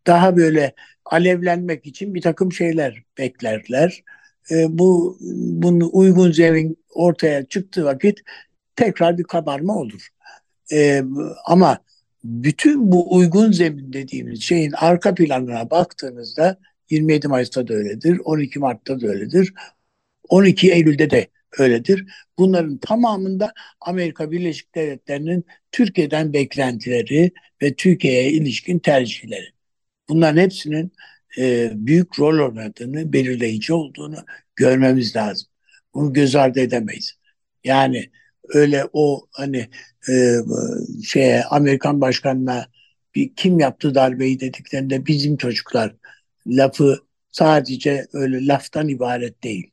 daha 0.06 0.36
böyle 0.36 0.74
alevlenmek 1.04 1.86
için 1.86 2.14
bir 2.14 2.22
takım 2.22 2.52
şeyler 2.52 3.02
beklerler. 3.18 4.04
E, 4.50 4.78
bu 4.78 5.18
bunun 5.20 5.90
uygun 5.92 6.32
zemin 6.32 6.78
ortaya 6.94 7.46
çıktığı 7.46 7.84
vakit 7.84 8.18
tekrar 8.76 9.18
bir 9.18 9.24
kabarma 9.24 9.76
olur. 9.76 10.08
E, 10.72 11.02
ama 11.46 11.78
bütün 12.24 12.92
bu 12.92 13.16
uygun 13.16 13.52
zemin 13.52 13.92
dediğimiz 13.92 14.42
şeyin 14.42 14.72
arka 14.72 15.14
planına 15.14 15.70
baktığınızda 15.70 16.58
27 16.90 17.28
Mayıs'ta 17.28 17.68
da 17.68 17.74
öyledir, 17.74 18.20
12 18.24 18.58
Mart'ta 18.58 19.00
da 19.00 19.06
öyledir, 19.06 19.54
12 20.28 20.72
Eylül'de 20.72 21.10
de 21.10 21.28
öyledir. 21.58 22.06
Bunların 22.38 22.78
tamamında 22.78 23.52
Amerika 23.80 24.30
Birleşik 24.30 24.74
Devletleri'nin 24.74 25.44
Türkiye'den 25.72 26.32
beklentileri 26.32 27.32
ve 27.62 27.74
Türkiye'ye 27.74 28.30
ilişkin 28.32 28.78
tercihleri. 28.78 29.52
Bunların 30.08 30.40
hepsinin 30.40 30.92
e, 31.38 31.70
büyük 31.74 32.20
rol 32.20 32.48
oynadığını, 32.48 33.12
belirleyici 33.12 33.72
olduğunu 33.72 34.16
görmemiz 34.56 35.16
lazım. 35.16 35.48
Bunu 35.94 36.12
göz 36.12 36.36
ardı 36.36 36.60
edemeyiz. 36.60 37.18
Yani 37.64 38.10
öyle 38.48 38.84
o 38.92 39.26
hani 39.32 39.68
e, 40.08 40.34
şeye 41.04 41.44
Amerikan 41.44 42.00
başkanına 42.00 42.68
bir 43.14 43.34
kim 43.36 43.58
yaptı 43.58 43.94
darbeyi 43.94 44.40
dediklerinde 44.40 45.06
bizim 45.06 45.36
çocuklar 45.36 45.96
lafı 46.46 46.98
sadece 47.32 48.06
öyle 48.12 48.46
laftan 48.46 48.88
ibaret 48.88 49.42
değil 49.44 49.70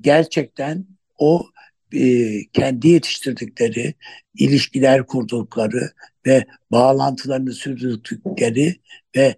gerçekten 0.00 0.86
o 1.18 1.46
e, 1.92 2.30
kendi 2.52 2.88
yetiştirdikleri, 2.88 3.94
ilişkiler 4.34 5.06
kurdukları 5.06 5.92
ve 6.26 6.44
bağlantılarını 6.70 7.52
sürdürdükleri 7.52 8.76
ve 9.16 9.34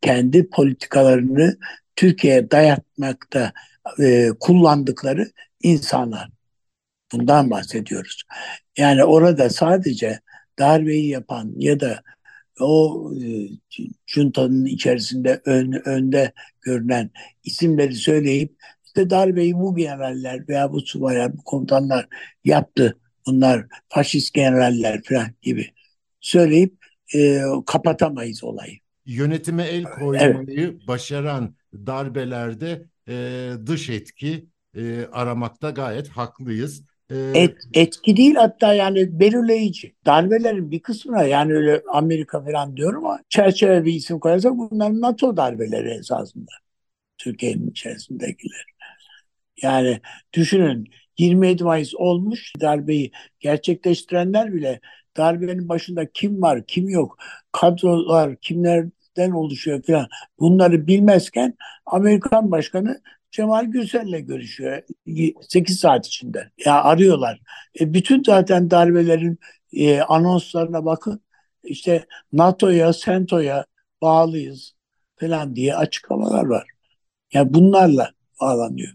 kendi 0.00 0.50
politikalarını 0.50 1.58
Türkiye'ye 1.96 2.50
dayatmakta 2.50 3.52
e, 4.00 4.28
kullandıkları 4.40 5.30
insanlar. 5.62 6.30
Bundan 7.12 7.50
bahsediyoruz. 7.50 8.22
Yani 8.78 9.04
orada 9.04 9.50
sadece 9.50 10.20
darbeyi 10.58 11.08
yapan 11.08 11.52
ya 11.56 11.80
da 11.80 12.02
o 12.60 13.10
e, 13.24 13.48
juntanın 14.06 14.64
içerisinde 14.64 15.40
ön, 15.44 15.72
önde 15.88 16.32
görünen 16.62 17.10
isimleri 17.44 17.94
söyleyip 17.94 18.56
işte 18.96 19.10
darbeyi 19.10 19.54
bu 19.54 19.76
generaller 19.76 20.48
veya 20.48 20.72
bu 20.72 20.80
subaylar, 20.80 21.36
bu 21.36 21.44
komutanlar 21.44 22.06
yaptı. 22.44 22.98
Bunlar 23.26 23.66
faşist 23.88 24.34
generaller 24.34 25.02
falan 25.02 25.26
gibi 25.42 25.70
söyleyip 26.20 26.74
e, 27.14 27.40
kapatamayız 27.66 28.44
olayı. 28.44 28.78
Yönetime 29.06 29.62
el 29.62 29.82
koymayı 29.82 30.46
evet. 30.48 30.88
başaran 30.88 31.54
darbelerde 31.74 32.82
e, 33.08 33.48
dış 33.66 33.90
etki 33.90 34.46
e, 34.76 35.06
aramakta 35.12 35.70
gayet 35.70 36.08
haklıyız. 36.08 36.82
E, 37.10 37.16
Et, 37.34 37.56
etki 37.74 38.16
değil 38.16 38.34
hatta 38.34 38.74
yani 38.74 39.20
belirleyici. 39.20 39.94
Darbelerin 40.06 40.70
bir 40.70 40.80
kısmına 40.80 41.22
yani 41.22 41.54
öyle 41.54 41.82
Amerika 41.92 42.44
falan 42.44 42.76
diyorum 42.76 43.06
ama 43.06 43.20
çerçeve 43.28 43.84
bir 43.84 43.92
isim 43.92 44.18
koyarsak 44.18 44.52
bunlar 44.52 45.00
NATO 45.00 45.36
darbeleri 45.36 45.90
esasında. 45.90 46.52
Türkiye'nin 47.18 47.70
içerisindekiler. 47.70 48.73
Yani 49.62 50.00
düşünün 50.32 50.88
27 51.18 51.64
Mayıs 51.64 51.94
olmuş 51.94 52.52
darbeyi 52.60 53.12
gerçekleştirenler 53.40 54.54
bile 54.54 54.80
darbenin 55.16 55.68
başında 55.68 56.12
kim 56.12 56.42
var 56.42 56.66
kim 56.66 56.88
yok 56.88 57.18
kadrolar 57.52 58.36
kimlerden 58.36 59.30
oluşuyor 59.30 59.82
falan 59.82 60.08
bunları 60.40 60.86
bilmezken 60.86 61.54
Amerikan 61.86 62.50
Başkanı 62.50 63.00
Cemal 63.34 63.64
Gürsel'le 63.64 64.20
görüşüyor 64.26 64.82
8 65.48 65.78
saat 65.78 66.06
içinde. 66.06 66.50
Ya 66.64 66.82
arıyorlar. 66.82 67.40
E, 67.80 67.94
bütün 67.94 68.22
zaten 68.22 68.70
darbelerin 68.70 69.38
e, 69.72 70.00
anonslarına 70.00 70.84
bakın. 70.84 71.20
İşte 71.64 72.06
NATO'ya, 72.32 72.92
SENTO'ya 72.92 73.64
bağlıyız 74.02 74.74
falan 75.16 75.56
diye 75.56 75.76
açıklamalar 75.76 76.44
var. 76.44 76.68
Ya 77.32 77.40
yani 77.40 77.54
bunlarla 77.54 78.10
bağlanıyor. 78.40 78.94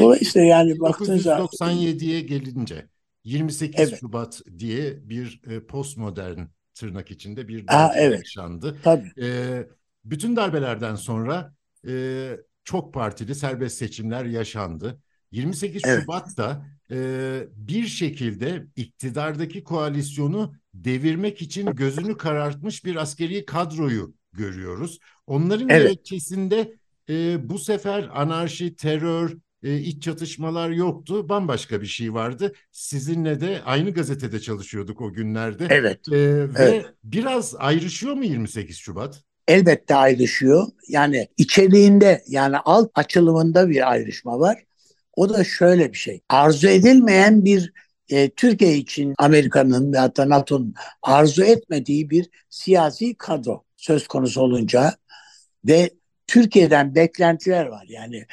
Dolayısıyla 0.00 0.46
yani 0.46 0.80
baktığınızda 0.80 1.36
1997'ye 1.38 2.20
gelince 2.20 2.86
28 3.24 3.80
evet. 3.80 4.00
Şubat 4.00 4.42
diye 4.58 5.08
bir 5.08 5.40
e, 5.46 5.66
postmodern 5.66 6.40
tırnak 6.74 7.10
içinde 7.10 7.48
bir 7.48 7.66
darbe 7.66 8.00
evet. 8.00 8.18
yaşandı. 8.18 8.76
Tabii. 8.82 9.12
E, 9.22 9.66
bütün 10.04 10.36
darbelerden 10.36 10.94
sonra 10.94 11.54
e, 11.88 12.30
çok 12.64 12.94
partili 12.94 13.34
serbest 13.34 13.78
seçimler 13.78 14.24
yaşandı. 14.24 15.00
28 15.30 15.82
evet. 15.84 16.00
Şubat'ta 16.00 16.66
e, 16.90 17.40
bir 17.56 17.86
şekilde 17.86 18.66
iktidardaki 18.76 19.64
koalisyonu 19.64 20.54
devirmek 20.74 21.42
için 21.42 21.66
gözünü 21.66 22.16
karartmış 22.16 22.84
bir 22.84 22.96
askeri 22.96 23.44
kadroyu 23.44 24.14
görüyoruz. 24.32 24.98
Onların 25.26 25.68
evet. 25.68 25.82
gerekçesinde 25.82 26.74
e, 27.08 27.48
bu 27.48 27.58
sefer 27.58 28.10
anarşi, 28.12 28.76
terör, 28.76 29.36
e, 29.62 29.78
iç 29.78 30.02
çatışmalar 30.02 30.70
yoktu. 30.70 31.28
Bambaşka 31.28 31.80
bir 31.80 31.86
şey 31.86 32.14
vardı. 32.14 32.52
Sizinle 32.72 33.40
de 33.40 33.60
aynı 33.64 33.90
gazetede 33.90 34.40
çalışıyorduk 34.40 35.00
o 35.00 35.12
günlerde. 35.12 35.66
Evet. 35.70 36.08
E, 36.08 36.16
ve 36.48 36.50
evet. 36.58 36.86
biraz 37.04 37.54
ayrışıyor 37.58 38.14
mu 38.14 38.24
28 38.24 38.76
Şubat? 38.76 39.22
Elbette 39.48 39.94
ayrışıyor. 39.94 40.66
Yani 40.88 41.28
içeriğinde 41.36 42.22
yani 42.28 42.56
alt 42.56 42.90
açılımında 42.94 43.68
bir 43.68 43.90
ayrışma 43.90 44.40
var. 44.40 44.64
O 45.16 45.28
da 45.28 45.44
şöyle 45.44 45.92
bir 45.92 45.98
şey. 45.98 46.20
Arzu 46.28 46.68
edilmeyen 46.68 47.44
bir 47.44 47.72
e, 48.08 48.30
Türkiye 48.30 48.76
için 48.76 49.14
Amerika'nın 49.18 49.92
ve 49.92 49.98
hatta 49.98 50.28
NATO'nun 50.28 50.74
arzu 51.02 51.44
etmediği 51.44 52.10
bir 52.10 52.30
siyasi 52.50 53.14
kadro 53.14 53.64
söz 53.76 54.08
konusu 54.08 54.40
olunca 54.40 54.94
ve 55.64 55.90
Türkiye'den 56.30 56.94
beklentiler 56.94 57.66
var. 57.66 57.86
Yani 57.88 58.26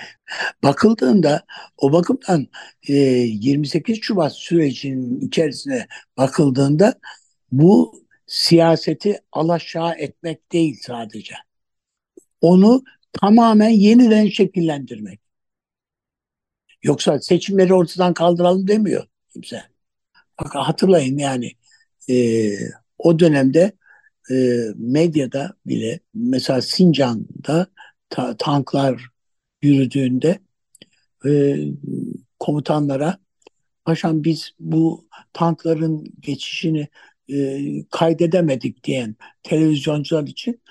bakıldığında 0.64 1.46
o 1.78 1.92
bakımdan 1.92 2.48
e, 2.88 2.94
28 2.94 4.02
Şubat 4.02 4.34
sürecinin 4.34 5.22
içerisine 5.22 5.88
bakıldığında 6.18 7.00
bu 7.52 8.04
siyaseti 8.28 9.20
alaşağı 9.32 9.94
etmek 9.98 10.52
değil 10.52 10.78
sadece. 10.82 11.36
Onu 12.42 12.84
tamamen 13.14 13.70
yeniden 13.70 14.28
şekillendirmek. 14.28 15.20
Yoksa 16.84 17.20
seçimleri 17.20 17.74
ortadan 17.74 18.14
kaldıralım 18.14 18.68
demiyor 18.68 19.08
kimse. 19.34 19.64
Bak 20.40 20.56
hatırlayın 20.56 21.18
yani 21.18 21.52
e, 22.10 22.16
o 22.98 23.20
dönemde 23.20 23.72
e, 24.32 24.36
medyada 24.76 25.54
bile 25.66 26.00
mesela 26.14 26.62
Sincan'da 26.62 27.68
ta, 28.10 28.38
tanklar 28.38 29.10
yürüdüğünde 29.62 30.40
e, 31.26 31.58
komutanlara 32.40 33.18
paşam 33.86 34.24
biz 34.24 34.52
bu 34.60 35.08
tankların 35.34 36.04
geçişini 36.20 36.88
e, 37.30 37.60
kaydedemedik 37.92 38.84
diyen 38.84 39.16
televizyoncular 39.44 40.24
için 40.24 40.62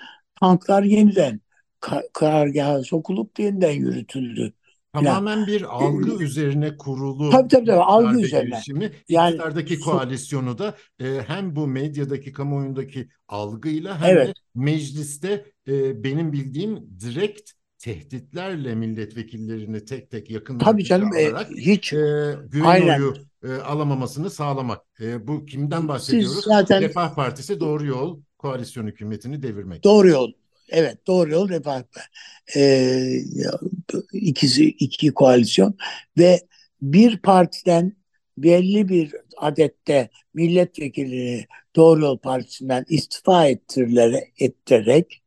tanklar 0.41 0.83
yeniden 0.83 1.41
ka- 1.81 2.09
karargaha 2.13 2.83
sokulup 2.83 3.39
yeniden 3.39 3.71
yürütüldü. 3.71 4.53
Tamamen 5.03 5.47
bir 5.47 5.61
algı 5.75 6.23
üzerine 6.23 6.77
kurulu 6.77 7.29
tabii, 7.29 7.47
tabii, 7.47 7.65
tabii, 7.65 7.79
algı 7.79 8.21
üzerine. 8.21 8.49
girişimi. 8.49 8.91
Yani 9.09 9.29
İktidardaki 9.33 9.79
koalisyonu 9.79 10.57
da 10.57 10.75
e, 10.99 11.21
hem 11.27 11.55
bu 11.55 11.67
medyadaki, 11.67 12.31
kamuoyundaki 12.31 13.09
algıyla 13.27 14.01
hem 14.01 14.09
Evet. 14.17 14.27
de 14.27 14.33
mecliste 14.55 15.45
e, 15.67 16.03
benim 16.03 16.33
bildiğim 16.33 16.99
direkt 16.99 17.51
tehditlerle 17.77 18.75
milletvekillerini 18.75 19.85
tek 19.85 20.11
tek 20.11 20.29
yakından 20.31 20.65
tabii 20.65 20.83
canım 20.83 21.09
e, 21.17 21.27
alarak 21.29 21.49
hiç 21.57 21.93
e, 21.93 22.35
güven 22.51 22.65
Aynen. 22.65 22.99
oyu 23.01 23.13
e, 23.43 23.53
alamamasını 23.53 24.29
sağlamak. 24.29 24.81
E, 25.01 25.27
bu 25.27 25.45
kimden 25.45 25.87
bahsediyoruz? 25.87 26.33
siz 26.35 26.43
zaten 26.43 26.81
Refah 26.81 27.15
Partisi 27.15 27.59
doğru 27.59 27.85
yol 27.85 28.19
koalisyon 28.37 28.87
hükümetini 28.87 29.43
devirmek. 29.43 29.83
Doğru 29.83 30.07
yol. 30.09 30.31
Evet 30.69 31.07
doğru 31.07 31.31
yol 31.31 31.49
Refah 31.49 31.83
ee, 32.55 33.19
ikisi 34.13 34.65
iki 34.65 35.13
koalisyon 35.13 35.77
ve 36.17 36.41
bir 36.81 37.17
partiden 37.17 37.97
belli 38.37 38.89
bir 38.89 39.15
adette 39.37 40.09
milletvekilini 40.33 41.45
Doğru 41.75 42.01
Yol 42.01 42.17
Partisi'nden 42.17 42.85
istifa 42.89 43.47
ettirirler, 43.47 44.23
ettirerek 44.39 45.23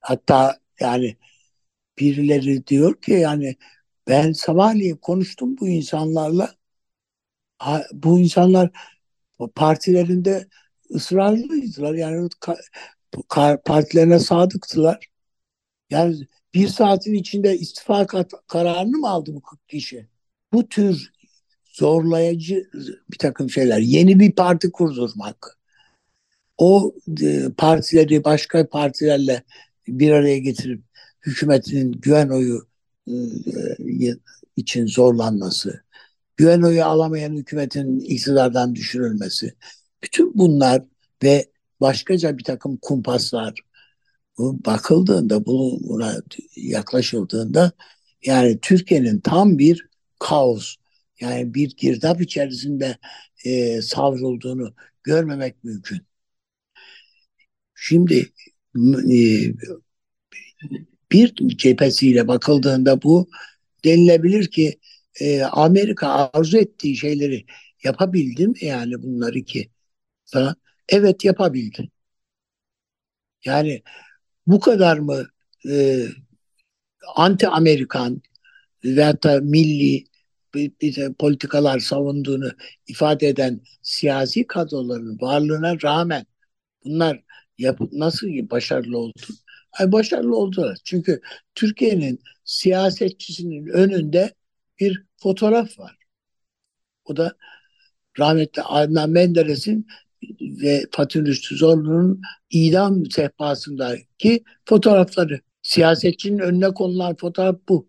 hatta 0.00 0.58
yani 0.80 1.16
birileri 1.98 2.66
diyor 2.66 3.00
ki 3.02 3.12
yani 3.12 3.56
ben 4.08 4.32
sabahleyin 4.32 4.96
konuştum 4.96 5.58
bu 5.58 5.68
insanlarla. 5.68 6.54
Bu 7.92 8.20
insanlar 8.20 8.70
partilerinde 9.54 10.48
ısrarlıydılar. 10.94 11.94
Yani 11.94 12.28
partilerine 13.64 14.18
sadıktılar. 14.18 15.08
Yani 15.90 16.16
bir 16.54 16.68
saatin 16.68 17.14
içinde 17.14 17.58
istifa 17.58 18.06
kararını 18.46 18.96
mı 18.96 19.08
aldı 19.08 19.34
bu 19.34 19.42
kişi? 19.68 20.08
Bu 20.52 20.68
tür 20.68 21.10
zorlayıcı 21.64 22.70
bir 23.12 23.18
takım 23.18 23.50
şeyler. 23.50 23.78
Yeni 23.78 24.20
bir 24.20 24.32
parti 24.32 24.72
kurdurmak. 24.72 25.58
O 26.58 26.94
e, 27.22 27.48
partileri 27.56 28.24
başka 28.24 28.68
partilerle 28.68 29.42
bir 29.88 30.10
araya 30.10 30.38
getirip 30.38 30.82
hükümetin 31.26 31.92
güven 31.92 32.28
oyu 32.28 32.66
e, 33.06 33.12
e, 34.06 34.16
için 34.56 34.86
zorlanması, 34.86 35.82
güven 36.36 36.62
oyu 36.62 36.84
alamayan 36.84 37.36
hükümetin 37.36 38.00
iktidardan 38.00 38.74
düşürülmesi. 38.74 39.54
Bütün 40.02 40.38
bunlar 40.38 40.84
ve 41.22 41.46
başkaca 41.80 42.38
bir 42.38 42.44
takım 42.44 42.76
kumpaslar 42.82 43.54
bu 44.38 44.64
bakıldığında 44.66 45.46
bu- 45.46 45.80
buna 45.88 46.16
yaklaşıldığında 46.56 47.72
yani 48.26 48.58
Türkiye'nin 48.62 49.20
tam 49.20 49.58
bir 49.58 49.88
kaos 50.18 50.76
yani 51.20 51.54
bir 51.54 51.76
girdap 51.76 52.20
içerisinde 52.22 52.98
e, 53.44 53.82
savrulduğunu 53.82 54.74
görmemek 55.04 55.64
mümkün. 55.64 56.00
Şimdi 57.74 58.32
e, 59.10 59.52
bir 61.12 61.34
cephesiyle 61.58 62.28
bakıldığında 62.28 63.02
bu 63.02 63.28
denilebilir 63.84 64.46
ki 64.50 64.80
e, 65.20 65.42
Amerika 65.42 66.08
arzu 66.34 66.58
ettiği 66.58 66.96
şeyleri 66.96 67.46
yapabildi 67.84 68.48
mi 68.48 68.54
yani 68.62 69.02
bunları 69.02 69.44
ki 69.44 69.70
falan? 70.26 70.56
Evet 70.88 71.24
yapabildi. 71.24 71.90
Yani 73.44 73.82
bu 74.46 74.60
kadar 74.60 74.98
mı 74.98 75.26
e, 75.70 76.06
anti 77.16 77.48
Amerikan 77.48 78.22
ve 78.84 79.04
hatta 79.04 79.40
milli 79.40 80.04
de 80.82 81.12
politikalar 81.18 81.78
savunduğunu 81.78 82.50
ifade 82.86 83.28
eden 83.28 83.60
siyasi 83.82 84.46
kadroların 84.46 85.20
varlığına 85.20 85.76
rağmen 85.82 86.26
bunlar 86.84 87.22
yap 87.58 87.80
nasıl 87.92 88.28
başarılı 88.50 88.98
oldu? 88.98 89.20
Ay 89.72 89.92
başarılı 89.92 90.36
oldular. 90.36 90.78
Çünkü 90.84 91.20
Türkiye'nin 91.54 92.20
siyasetçisinin 92.44 93.66
önünde 93.66 94.34
bir 94.80 95.04
fotoğraf 95.16 95.78
var. 95.78 95.96
O 97.04 97.16
da 97.16 97.36
rahmetli 98.18 98.62
Adnan 98.62 99.10
Menderes'in 99.10 99.86
ve 100.40 100.84
Fatih 100.92 101.20
Zorlu'nun 101.50 102.20
idam 102.50 103.10
sehpasındaki 103.10 104.44
fotoğrafları. 104.64 105.40
Siyasetçinin 105.62 106.38
önüne 106.38 106.74
konulan 106.74 107.16
fotoğraf 107.16 107.56
bu. 107.68 107.88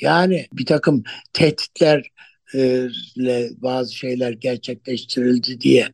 Yani 0.00 0.46
bir 0.52 0.66
takım 0.66 1.02
tehditlerle 1.32 3.50
bazı 3.56 3.94
şeyler 3.94 4.32
gerçekleştirildi 4.32 5.60
diye 5.60 5.88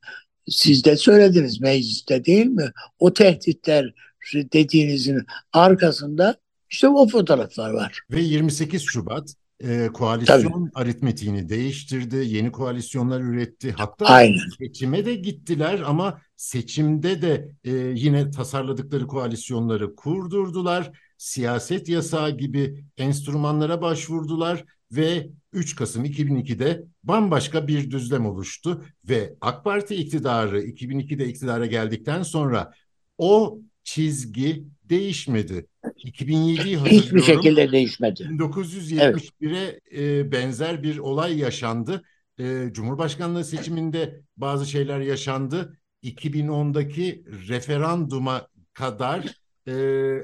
siz 0.48 0.84
de 0.84 0.96
söylediniz 0.96 1.60
mecliste 1.60 2.24
değil 2.24 2.46
mi? 2.46 2.72
O 2.98 3.12
tehditler 3.12 3.94
dediğinizin 4.34 5.22
arkasında 5.52 6.36
işte 6.70 6.88
o 6.88 7.08
fotoğraflar 7.08 7.70
var. 7.70 8.00
Ve 8.10 8.20
28 8.20 8.82
Şubat 8.82 9.34
e, 9.60 9.88
koalisyon 9.94 10.70
aritmetiğini 10.74 11.48
değiştirdi. 11.48 12.16
Yeni 12.16 12.52
koalisyonlar 12.52 13.20
üretti. 13.20 13.72
Hatta 13.72 14.06
Aynen. 14.06 14.38
seçime 14.58 15.06
de 15.06 15.14
gittiler 15.14 15.82
ama 15.86 16.20
seçimde 16.36 17.22
de 17.22 17.48
e, 17.64 17.72
yine 17.94 18.30
tasarladıkları 18.30 19.06
koalisyonları 19.06 19.94
kurdurdular. 19.94 20.90
Siyaset 21.18 21.88
yasağı 21.88 22.30
gibi 22.30 22.84
enstrümanlara 22.96 23.82
başvurdular 23.82 24.64
ve 24.92 25.28
3 25.52 25.76
Kasım 25.76 26.04
2002'de 26.04 26.84
bambaşka 27.02 27.68
bir 27.68 27.90
düzlem 27.90 28.26
oluştu 28.26 28.84
ve 29.08 29.34
AK 29.40 29.64
Parti 29.64 29.94
iktidarı 29.94 30.62
2002'de 30.62 31.28
iktidara 31.28 31.66
geldikten 31.66 32.22
sonra 32.22 32.72
o 33.18 33.58
çizgi 33.84 34.64
değişmedi. 34.90 35.66
2007'yi 36.04 36.78
Hiçbir 36.78 37.22
şekilde 37.22 37.72
değişmedi. 37.72 38.22
1971'e 38.22 39.80
e, 39.96 40.32
benzer 40.32 40.82
bir 40.82 40.98
olay 40.98 41.38
yaşandı. 41.38 42.02
E, 42.38 42.68
Cumhurbaşkanlığı 42.72 43.44
seçiminde 43.44 44.20
bazı 44.36 44.66
şeyler 44.66 45.00
yaşandı. 45.00 45.78
2010'daki 46.02 47.24
referanduma 47.48 48.48
kadar 48.72 49.38
e, 49.68 49.74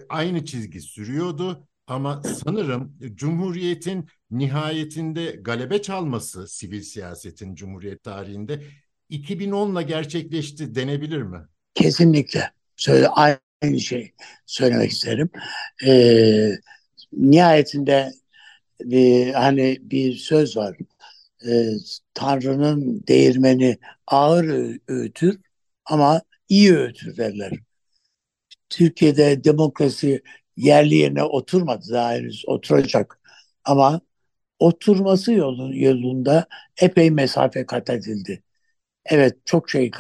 aynı 0.09 0.45
çizgi 0.45 0.81
sürüyordu. 0.81 1.67
Ama 1.87 2.23
sanırım 2.23 2.97
Cumhuriyet'in 3.15 4.09
nihayetinde 4.31 5.39
galebe 5.41 5.83
çalması 5.83 6.49
sivil 6.49 6.83
siyasetin 6.83 7.55
Cumhuriyet 7.55 8.03
tarihinde 8.03 8.63
2010'la 9.11 9.83
gerçekleşti 9.83 10.75
denebilir 10.75 11.23
mi? 11.23 11.39
Kesinlikle. 11.75 12.51
Söyle, 12.77 13.09
aynı 13.09 13.39
şey 13.63 14.13
söylemek 14.47 14.91
isterim. 14.91 15.31
Ee, 15.87 16.53
nihayetinde 17.13 18.13
bir, 18.81 19.33
hani 19.35 19.79
bir 19.83 20.15
söz 20.17 20.57
var. 20.57 20.77
Ee, 21.49 21.73
Tanrı'nın 22.15 23.05
değirmeni 23.09 23.79
ağır 24.07 24.77
öğütür 24.89 25.41
ama 25.87 26.23
iyi 26.49 26.77
öğütür 26.77 27.17
derler. 27.17 27.53
Türkiye'de 28.71 29.45
demokrasi 29.45 30.23
yerli 30.57 30.95
yerine 30.95 31.23
oturmadı 31.25 31.87
daha 31.93 32.13
henüz 32.13 32.45
oturacak. 32.47 33.21
Ama 33.65 34.01
oturması 34.59 35.33
yolu, 35.33 35.77
yolunda 35.79 36.47
epey 36.83 37.11
mesafe 37.11 37.67
kat 37.67 37.91
edildi. 37.91 38.43
Evet 39.07 39.37
çok 39.47 39.71
şey 39.71 39.91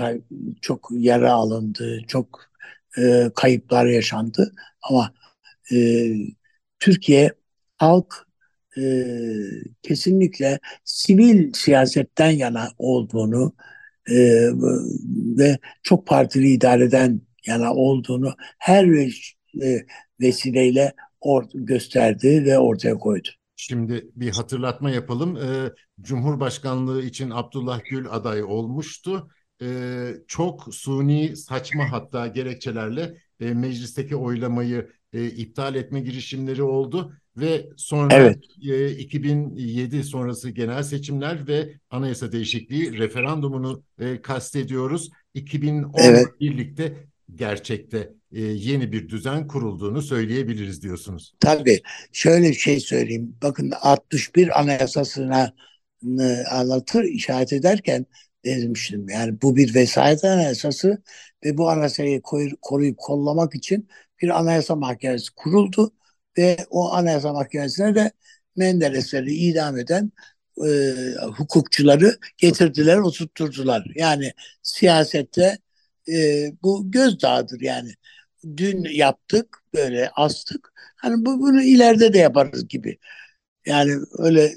çok 0.62 0.88
yara 0.92 1.33
alındı, 1.33 2.03
çok 2.09 2.50
e, 2.98 3.31
kayıplar 3.37 3.87
yaşandı 3.87 4.55
ama 4.83 5.14
e, 5.72 6.09
Türkiye 6.81 7.33
halk 7.76 8.26
e, 8.79 8.83
kesinlikle 9.83 10.59
sivil 10.85 11.53
siyasetten 11.53 12.31
yana 12.31 12.68
olduğunu 12.79 13.55
e, 14.11 14.16
ve 15.38 15.59
çok 15.83 16.07
partili 16.07 16.48
idareden 16.48 17.20
yana 17.46 17.74
olduğunu 17.74 18.35
her 18.59 18.85
e, 19.62 19.87
vesileyle 20.20 20.92
or- 21.20 21.64
gösterdi 21.64 22.44
ve 22.44 22.59
ortaya 22.59 22.94
koydu. 22.94 23.29
Şimdi 23.57 24.11
bir 24.16 24.31
hatırlatma 24.31 24.90
yapalım. 24.90 25.37
Ee, 25.37 25.72
Cumhurbaşkanlığı 26.00 27.03
için 27.03 27.31
Abdullah 27.31 27.81
Gül 27.90 28.07
aday 28.11 28.42
olmuştu. 28.42 29.29
Ee, 29.62 30.14
çok 30.29 30.75
suni, 30.75 31.37
saçma 31.37 31.92
hatta 31.92 32.27
gerekçelerle 32.27 33.14
e, 33.40 33.55
meclisteki 33.55 34.16
oylamayı 34.16 34.90
e, 35.12 35.27
iptal 35.27 35.75
etme 35.75 36.01
girişimleri 36.01 36.62
oldu 36.62 37.12
ve 37.37 37.66
sonra 37.77 38.14
Evet. 38.14 38.38
e, 38.70 38.90
2007 38.90 40.05
sonrası 40.05 40.51
genel 40.51 40.83
seçimler 40.83 41.49
ve 41.49 41.73
anayasa 41.90 42.33
değişikliği 42.33 42.99
referandumunu 42.99 43.83
e, 43.99 44.23
kastediyoruz. 44.23 45.11
2010 45.35 45.92
Evet. 46.03 46.27
birlikte 46.40 46.96
gerçekte 47.35 48.12
e, 48.33 48.40
yeni 48.40 48.92
bir 48.92 49.09
düzen 49.09 49.46
kurulduğunu 49.46 50.03
söyleyebiliriz 50.03 50.83
diyorsunuz. 50.83 51.35
Tabii 51.40 51.81
şöyle 52.12 52.49
bir 52.49 52.55
şey 52.55 52.81
söyleyeyim. 52.81 53.37
Bakın 53.42 53.73
61 53.81 54.61
anayasasına 54.61 55.53
anlatır, 56.51 57.05
işaret 57.05 57.53
ederken 57.53 58.07
demiştim. 58.44 59.09
Yani 59.09 59.42
bu 59.42 59.57
bir 59.57 59.74
vesayet 59.74 60.24
anayasası 60.24 61.03
ve 61.44 61.59
bu 61.59 61.70
anayasayı 61.70 62.22
koruyup 62.62 62.98
kollamak 62.98 63.55
için 63.55 63.88
bir 64.22 64.29
anayasa 64.40 64.76
mahkemesi 64.76 65.35
kuruldu 65.37 65.94
ve 66.38 66.57
o 66.70 66.92
anayasa 66.92 67.33
mahkemesine 67.33 67.94
de 67.94 68.12
Menderesleri 68.57 69.35
idam 69.35 69.79
eden 69.79 70.12
e, 70.66 70.70
hukukçuları 71.37 72.18
getirdiler, 72.38 72.96
oturtturdular. 72.96 73.87
Yani 73.94 74.33
siyasette 74.62 75.59
e, 76.09 76.46
bu 76.62 76.90
gözdağıdır 76.90 77.61
yani. 77.61 77.90
Dün 78.57 78.85
yaptık, 78.85 79.59
böyle 79.74 80.11
astık. 80.11 80.72
Hani 80.96 81.26
bu, 81.26 81.40
bunu 81.40 81.62
ileride 81.62 82.12
de 82.12 82.18
yaparız 82.18 82.68
gibi. 82.68 82.98
Yani 83.66 83.92
öyle 84.18 84.55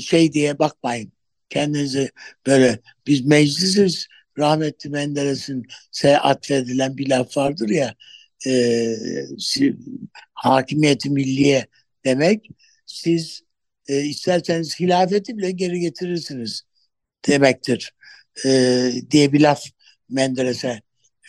şey 0.00 0.32
diye 0.32 0.58
bakmayın. 0.58 1.12
Kendinizi 1.52 2.10
böyle 2.46 2.78
biz 3.06 3.26
meclisiz 3.26 4.06
rahmetli 4.38 4.90
Menderes'in 4.90 5.66
atfedilen 6.22 6.96
bir 6.96 7.10
laf 7.10 7.36
vardır 7.36 7.68
ya 7.68 7.94
e, 8.46 8.96
si- 9.38 9.76
hakimiyeti 10.34 11.10
milliye 11.10 11.66
demek 12.04 12.48
siz 12.86 13.42
e, 13.88 14.00
isterseniz 14.02 14.80
hilafeti 14.80 15.38
bile 15.38 15.50
geri 15.50 15.80
getirirsiniz 15.80 16.62
demektir 17.28 17.92
e, 18.46 18.92
diye 19.10 19.32
bir 19.32 19.40
laf 19.40 19.64
Menderes'e 20.08 20.82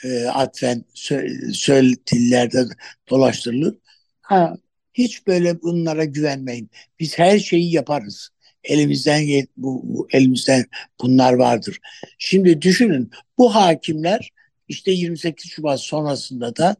e, 0.03 0.25
atfen 0.25 0.85
sö- 0.95 1.53
söyle 1.53 1.95
dillerde 2.13 2.65
dolaştırılır. 3.09 3.75
Ha, 4.21 4.57
hiç 4.93 5.27
böyle 5.27 5.61
bunlara 5.61 6.05
güvenmeyin. 6.05 6.69
Biz 6.99 7.19
her 7.19 7.39
şeyi 7.39 7.71
yaparız. 7.71 8.29
Elimizden 8.63 9.47
bu, 9.57 9.81
bu 9.83 10.07
elimizden 10.11 10.65
bunlar 11.01 11.33
vardır. 11.33 11.79
Şimdi 12.17 12.61
düşünün 12.61 13.11
bu 13.37 13.55
hakimler 13.55 14.31
işte 14.67 14.91
28 14.91 15.51
Şubat 15.51 15.79
sonrasında 15.79 16.55
da 16.55 16.75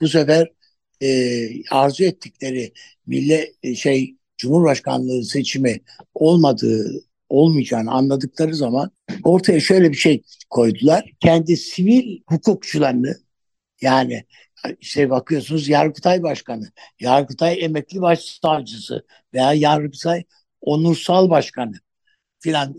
bu 0.00 0.08
sefer 0.08 0.48
e, 1.02 1.48
arzu 1.70 2.04
ettikleri 2.04 2.72
millet 3.06 3.54
e, 3.62 3.74
şey 3.74 4.16
Cumhurbaşkanlığı 4.36 5.24
seçimi 5.24 5.80
olmadığı 6.14 7.04
olmayacağını 7.28 7.90
anladıkları 7.90 8.54
zaman 8.54 8.90
ortaya 9.24 9.60
şöyle 9.60 9.90
bir 9.90 9.96
şey 9.96 10.22
koydular. 10.50 11.12
Kendi 11.20 11.56
sivil 11.56 12.20
hukukçularını 12.26 13.16
yani 13.80 14.24
işte 14.80 15.10
bakıyorsunuz 15.10 15.68
Yargıtay 15.68 16.22
Başkanı, 16.22 16.72
Yargıtay 17.00 17.64
Emekli 17.64 18.00
Başsavcısı 18.00 19.06
veya 19.34 19.52
Yargıtay 19.52 20.24
Onursal 20.60 21.30
Başkanı 21.30 21.72
filan 22.38 22.76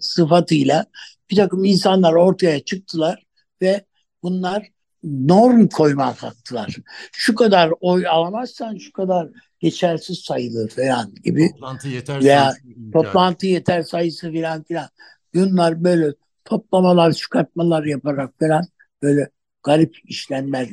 sıfatıyla 0.00 0.86
bir 1.30 1.36
takım 1.36 1.64
insanlar 1.64 2.12
ortaya 2.12 2.64
çıktılar 2.64 3.26
ve 3.62 3.84
bunlar 4.22 4.68
norm 5.04 5.68
koymaya 5.68 6.14
kalktılar. 6.14 6.76
Şu 7.12 7.34
kadar 7.34 7.72
oy 7.80 8.06
alamazsan 8.06 8.76
şu 8.76 8.92
kadar 8.92 9.28
geçersiz 9.60 10.18
sayılır 10.18 10.68
falan 10.68 11.14
gibi. 11.24 11.50
Toplantı 11.50 11.88
yeter 11.88 12.22
Veya 12.24 12.52
sayısı 12.52 12.92
Toplantı 12.92 13.46
yeter 13.46 13.82
sayısı 13.82 14.30
filan 14.30 14.62
filan. 14.62 14.88
Bunlar 15.34 15.84
böyle 15.84 16.14
toplamalar, 16.44 17.12
çıkartmalar 17.12 17.84
yaparak 17.84 18.34
falan 18.40 18.64
böyle 19.02 19.30
garip 19.62 19.96
işlemler. 20.04 20.68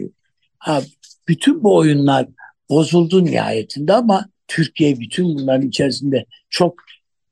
Ha, 0.57 0.81
bütün 1.27 1.63
bu 1.63 1.75
oyunlar 1.75 2.27
bozuldu 2.69 3.25
nihayetinde 3.25 3.93
ama 3.93 4.29
Türkiye 4.49 4.99
bütün 4.99 5.25
bunların 5.25 5.67
içerisinde 5.67 6.25
çok 6.49 6.75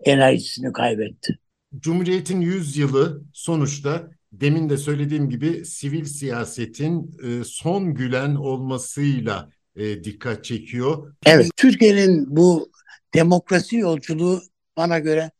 enerjisini 0.06 0.74
kaybetti. 0.74 1.40
Cumhuriyet'in 1.80 2.42
100 2.42 2.78
yılı 2.78 3.24
sonuçta 3.34 4.12
demin 4.32 4.70
de 4.70 4.78
söylediğim 4.78 5.30
gibi 5.30 5.66
sivil 5.66 6.06
siyasetin 6.06 7.18
e, 7.24 7.44
son 7.44 7.94
gülen 7.94 8.36
olmasıyla 8.36 9.50
e, 9.76 10.04
dikkat 10.04 10.44
çekiyor. 10.44 11.16
Evet, 11.26 11.50
Türkiye'nin 11.58 12.36
bu 12.36 12.72
demokrasi 13.14 13.78
yolculuğu 13.78 14.42
bana 14.78 15.00
göre 15.00 15.32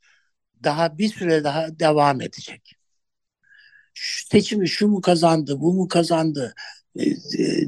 daha 0.64 0.98
bir 0.98 1.10
süre 1.10 1.44
daha 1.44 1.80
devam 1.80 2.22
edecek. 2.22 2.74
Şu 3.94 4.28
seçimi 4.28 4.70
şu 4.70 4.88
mu 4.88 5.02
kazandı, 5.02 5.60
bu 5.60 5.74
mu 5.74 5.88
kazandı? 5.88 6.54
E, 7.00 7.06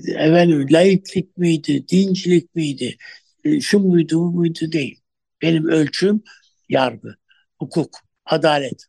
Efendim, 0.07 0.67
laiklik 0.71 1.37
miydi, 1.37 1.87
dincilik 1.87 2.55
miydi? 2.55 2.97
E, 3.43 3.61
Şu 3.61 3.79
muydu, 3.79 4.19
bu 4.19 4.31
muydu 4.31 4.71
değil. 4.71 4.99
Benim 5.41 5.67
ölçüm 5.67 6.23
yargı, 6.69 7.15
hukuk, 7.59 7.99
adalet. 8.25 8.85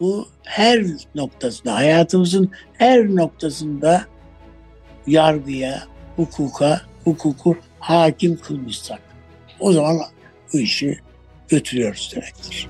Bu 0.00 0.28
her 0.44 0.84
noktasında, 1.14 1.74
hayatımızın 1.74 2.50
her 2.72 3.16
noktasında 3.16 4.06
yargıya, 5.06 5.86
hukuka, 6.16 6.80
hukuku 7.04 7.58
hakim 7.80 8.36
kılmışsak 8.36 9.00
o 9.60 9.72
zaman 9.72 10.00
bu 10.52 10.58
işi 10.58 10.98
götürüyoruz 11.48 12.12
demektir. 12.14 12.68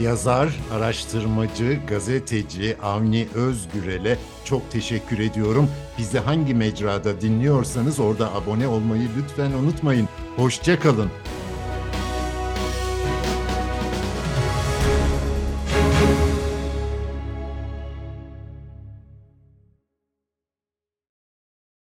Yazar, 0.00 0.48
araştırmacı, 0.72 1.78
gazeteci 1.88 2.76
Avni 2.82 3.26
Özgürel'e 3.34 4.18
çok 4.44 4.70
teşekkür 4.70 5.18
ediyorum. 5.18 5.70
Bizi 5.98 6.18
hangi 6.18 6.54
mecrada 6.54 7.20
dinliyorsanız 7.20 8.00
orada 8.00 8.34
abone 8.34 8.68
olmayı 8.68 9.08
lütfen 9.18 9.52
unutmayın. 9.52 10.08
Hoşça 10.36 10.80
kalın. 10.80 11.10